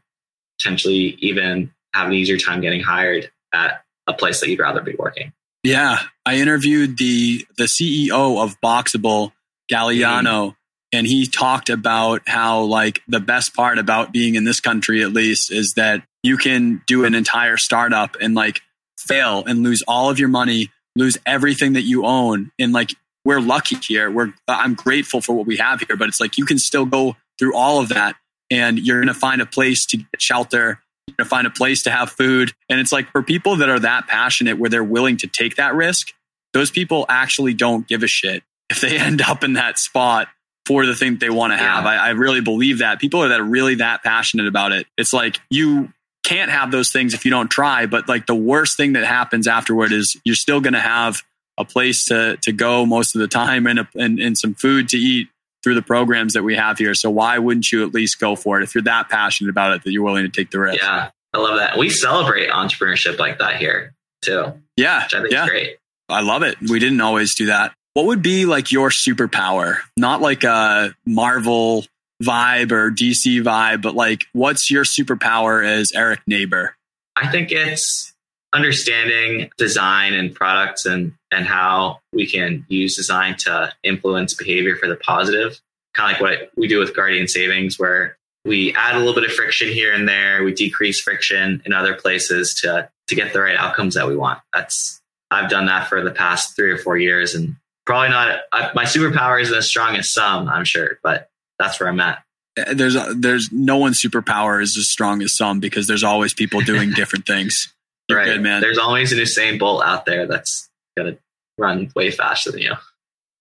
[0.57, 4.95] potentially even have an easier time getting hired at a place that you'd rather be
[4.97, 5.33] working.
[5.63, 9.31] Yeah, I interviewed the the CEO of Boxable,
[9.71, 10.55] Galiano, mm-hmm.
[10.91, 15.13] and he talked about how like the best part about being in this country at
[15.13, 18.61] least is that you can do an entire startup and like
[18.97, 22.93] fail and lose all of your money, lose everything that you own and like
[23.25, 24.11] we're lucky here.
[24.11, 27.15] We're I'm grateful for what we have here, but it's like you can still go
[27.39, 28.15] through all of that
[28.51, 30.79] and you're going to find a place to get shelter
[31.17, 32.51] to find a place to have food.
[32.69, 35.75] And it's like for people that are that passionate where they're willing to take that
[35.75, 36.09] risk,
[36.53, 40.27] those people actually don't give a shit if they end up in that spot
[40.65, 41.83] for the thing they want to have.
[41.83, 41.91] Yeah.
[41.91, 44.87] I, I really believe that people are that really that passionate about it.
[44.97, 45.91] It's like you
[46.23, 49.45] can't have those things if you don't try, but like the worst thing that happens
[49.45, 51.21] afterward is you're still going to have
[51.57, 54.89] a place to to go most of the time and, a, and and some food
[54.89, 55.27] to eat
[55.63, 56.93] through the programs that we have here.
[56.93, 59.83] So why wouldn't you at least go for it if you're that passionate about it
[59.83, 60.81] that you're willing to take the risk?
[60.81, 61.77] Yeah, I love that.
[61.77, 64.53] We celebrate entrepreneurship like that here too.
[64.75, 65.47] Yeah, yeah.
[65.47, 65.77] great.
[66.09, 66.57] I love it.
[66.61, 67.73] We didn't always do that.
[67.93, 69.77] What would be like your superpower?
[69.97, 71.85] Not like a Marvel
[72.21, 76.75] vibe or DC vibe, but like what's your superpower as Erik Neighbor?
[77.15, 78.12] I think it's
[78.53, 84.87] understanding design and products and and how we can use design to influence behavior for
[84.87, 85.59] the positive.
[85.93, 89.23] Kind of like what we do with guardian savings where we add a little bit
[89.23, 90.43] of friction here and there.
[90.43, 94.39] We decrease friction in other places to to get the right outcomes that we want.
[94.53, 95.01] That's
[95.33, 98.85] i've done that for the past three or four years and probably not I, my
[98.85, 101.29] superpower isn't as strong as some i'm sure but
[101.59, 102.23] that's where i'm at.
[102.57, 106.33] Uh, there's uh, there's no one's superpower is as strong as some because there's always
[106.33, 107.72] people doing different things
[108.09, 108.25] you're right.
[108.25, 108.61] good, man.
[108.61, 111.19] There's always an Usain Bolt out there that's going to
[111.57, 112.73] run way faster than you.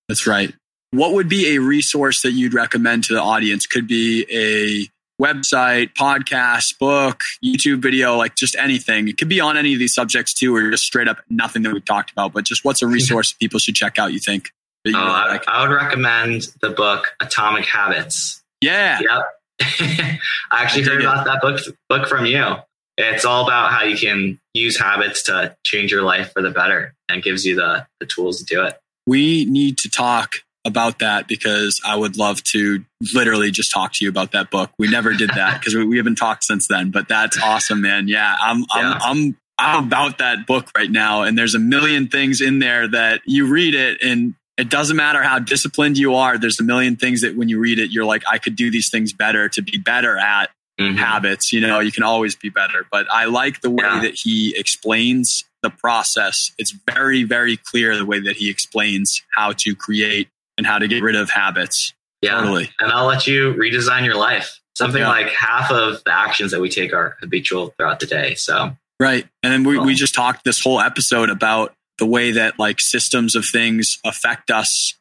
[0.08, 0.52] That's right.
[0.90, 3.66] What would be a resource that you'd recommend to the audience?
[3.66, 4.88] Could be a
[5.22, 9.08] website, podcast, book, YouTube video, like just anything.
[9.08, 11.72] It could be on any of these subjects too, or just straight up nothing that
[11.72, 12.32] we've talked about.
[12.32, 14.12] But just what's a resource people should check out?
[14.12, 14.50] You think?
[14.84, 15.38] You oh, I?
[15.46, 18.42] I would recommend the book Atomic Habits.
[18.60, 19.00] Yeah.
[19.00, 19.22] Yep.
[19.60, 20.18] I
[20.50, 21.30] actually I heard about it.
[21.30, 22.56] that book book from you
[22.97, 26.95] it's all about how you can use habits to change your life for the better
[27.09, 28.78] and gives you the, the tools to do it.
[29.07, 34.05] We need to talk about that because I would love to literally just talk to
[34.05, 34.70] you about that book.
[34.78, 38.09] We never did that because we, we, haven't talked since then, but that's awesome, man.
[38.09, 38.99] Yeah, I'm, I'm.
[39.03, 41.22] I'm, I'm about that book right now.
[41.22, 45.22] And there's a million things in there that you read it and it doesn't matter
[45.22, 46.36] how disciplined you are.
[46.36, 48.90] There's a million things that when you read it, you're like, I could do these
[48.90, 50.51] things better to be better at
[50.81, 50.97] mm-hmm.
[50.97, 51.53] habits.
[51.53, 52.87] You know, you can always be better.
[52.91, 54.01] But I like the way yeah.
[54.01, 56.53] that he explains the process.
[56.59, 60.89] It's very, very clear the way that he explains how to create and how to
[60.89, 61.95] get rid of habits.
[62.20, 62.41] Yeah.
[62.41, 62.70] Totally.
[62.81, 64.61] And I'll let you redesign your life.
[64.77, 65.09] Something Yeah.
[65.09, 68.35] like half of the actions that we take are habitual throughout the day.
[68.35, 69.27] So Right.
[69.43, 69.87] And then we, Cool.
[69.87, 74.51] we just talked this whole episode about the way that like systems of things affect
[74.51, 74.95] us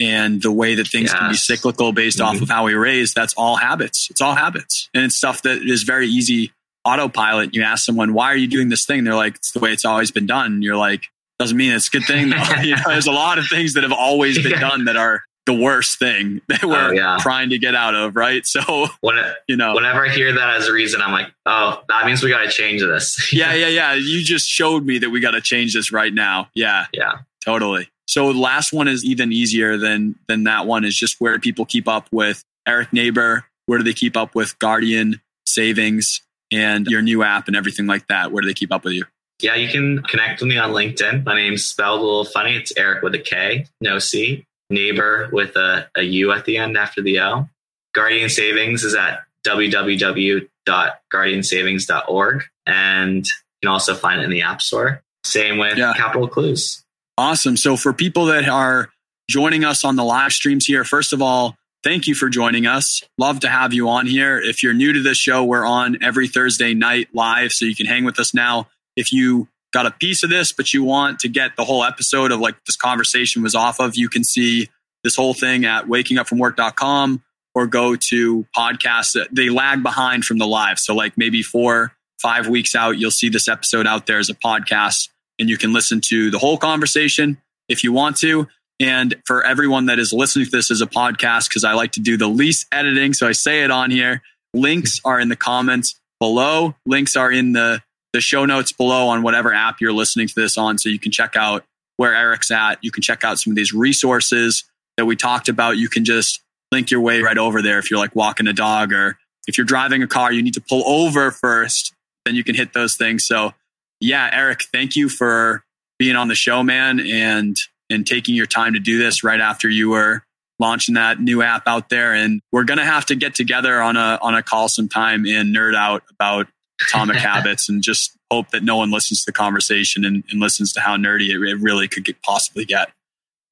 [0.00, 2.42] and the way that things can be cyclical based off Mhm.
[2.42, 3.12] of how we raise.
[3.14, 4.08] That's all habits.
[4.10, 4.88] It's all habits.
[4.94, 6.52] And it's stuff that is very easy
[6.84, 7.54] autopilot.
[7.54, 9.04] You ask someone, why are you doing this thing?
[9.04, 10.52] They're like, it's the way it's always been done.
[10.54, 12.30] And you're like, doesn't mean it's a good thing.
[12.30, 12.36] though.
[12.62, 14.60] you know, there's a lot of things that have always been Yeah.
[14.60, 17.16] done that are the worst thing that we're Oh, yeah.
[17.20, 18.16] trying to get out of.
[18.16, 18.46] Right.
[18.46, 19.16] So, when,
[19.48, 22.30] you know, whenever I hear that as a reason, I'm like, oh, that means we
[22.30, 23.32] got to change this.
[23.32, 23.94] yeah, yeah, yeah.
[23.94, 26.48] You just showed me that we got to change this right now.
[26.54, 27.18] Yeah, yeah.
[27.44, 27.88] totally.
[28.06, 30.84] So the last one is even easier than than that one.
[30.84, 33.44] Is just where people keep up with Erik Neighbor?
[33.66, 36.20] Where do they keep up with Guardian Savings
[36.52, 38.30] and your new app and everything like that?
[38.32, 39.04] Where do they keep up with you?
[39.42, 41.24] Yeah, you can connect with me on LinkedIn.
[41.26, 42.56] My name's spelled a little funny.
[42.56, 44.46] It's Erik with a K, no C.
[44.70, 47.50] Neighbor with a, a U at the end after the L.
[47.94, 52.44] Guardian Savings is at www.guardiansavings.org.
[52.66, 53.30] And you
[53.62, 55.02] can also find it in the App Store.
[55.24, 55.92] Same with Yeah.
[55.94, 56.82] Capital Clues.
[57.18, 57.56] Awesome.
[57.56, 58.90] So for people that are
[59.28, 63.02] joining us on the live streams here, first of all, thank you for joining us.
[63.16, 64.38] Love to have you on here.
[64.38, 67.86] If you're new to this show, we're on every Thursday night live, so you can
[67.86, 68.68] hang with us now.
[68.96, 72.32] If you got a piece of this, but you want to get the whole episode
[72.32, 74.68] of like this conversation was off of, you can see
[75.02, 77.22] this whole thing at wakingupfromwork.com
[77.54, 79.16] or go to podcasts.
[79.32, 80.78] They lag behind from the live.
[80.78, 84.34] So like maybe four, five weeks out, you'll see this episode out there as a
[84.34, 85.08] podcast
[85.38, 88.48] and you can listen to the whole conversation if you want to.
[88.78, 92.00] And for everyone that is listening to this as a podcast, because I like to
[92.00, 94.22] do the least editing, so I say it on here,
[94.52, 96.74] links are in the comments below.
[96.84, 97.82] Links are in the,
[98.12, 100.78] the show notes below on whatever app you're listening to this on.
[100.78, 101.64] So you can check out
[101.96, 102.78] where Erik's at.
[102.82, 104.64] You can check out some of these resources
[104.96, 105.78] that we talked about.
[105.78, 106.40] You can just
[106.72, 109.64] link your way right over there if you're like walking a dog or if you're
[109.64, 113.26] driving a car, you need to pull over first, then you can hit those things.
[113.26, 113.52] So
[114.00, 115.64] yeah, Erik, thank you for
[115.98, 117.56] being on the show, man, and
[117.88, 120.22] and taking your time to do this right after you were
[120.58, 122.12] launching that new app out there.
[122.12, 125.74] And we're gonna have to get together on a on a call sometime and nerd
[125.74, 126.48] out about
[126.82, 130.72] atomic habits and just hope that no one listens to the conversation and, and listens
[130.72, 132.90] to how nerdy it, it really could get, possibly get.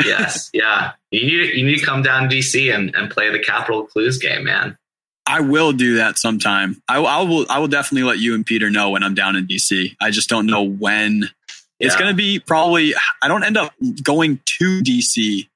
[0.05, 0.51] Yes.
[0.53, 0.93] yeah.
[1.11, 4.19] You need, you need to come down to DC and, and play the Capital Clues
[4.19, 4.77] game, man.
[5.35, 6.81] I will do that sometime.
[6.89, 7.45] I, I will.
[7.51, 9.97] I will definitely let you and Peter know when I'm down in DC.
[10.01, 11.29] I just don't know when.
[11.81, 12.95] It's going to be probably.
[13.21, 13.75] I don't end up
[14.05, 15.49] going to DC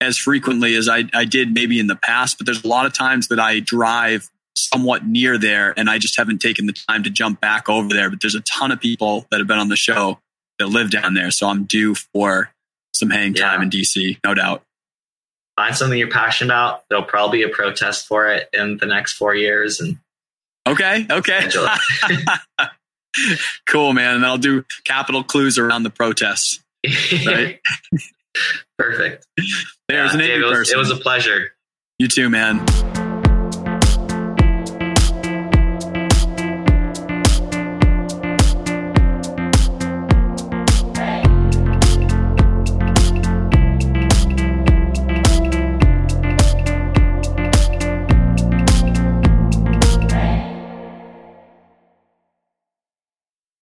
[0.00, 2.92] as frequently as I, I did maybe in the past, but there's a lot of
[2.92, 7.10] times that I drive somewhat near there, and I just haven't taken the time to
[7.10, 8.08] jump back over there.
[8.08, 10.20] But there's a ton of people that have been on the show
[10.60, 12.52] that live down there, so I'm due for
[12.94, 13.64] some hang time Yeah.
[13.64, 14.62] in DC, no doubt.
[15.56, 16.84] Find something you're passionate about.
[16.88, 19.80] There'll probably be a protest for it in the next four years.
[19.80, 19.98] And
[20.66, 21.48] Okay, okay.
[23.66, 24.14] Cool, man.
[24.16, 26.60] And I'll do capital clues around the protests.
[27.26, 27.60] Right.
[28.78, 29.26] Perfect.
[29.36, 30.74] There's Yeah, an Dave, it, was, person.
[30.74, 31.52] it was a pleasure.
[31.98, 32.64] you too, man.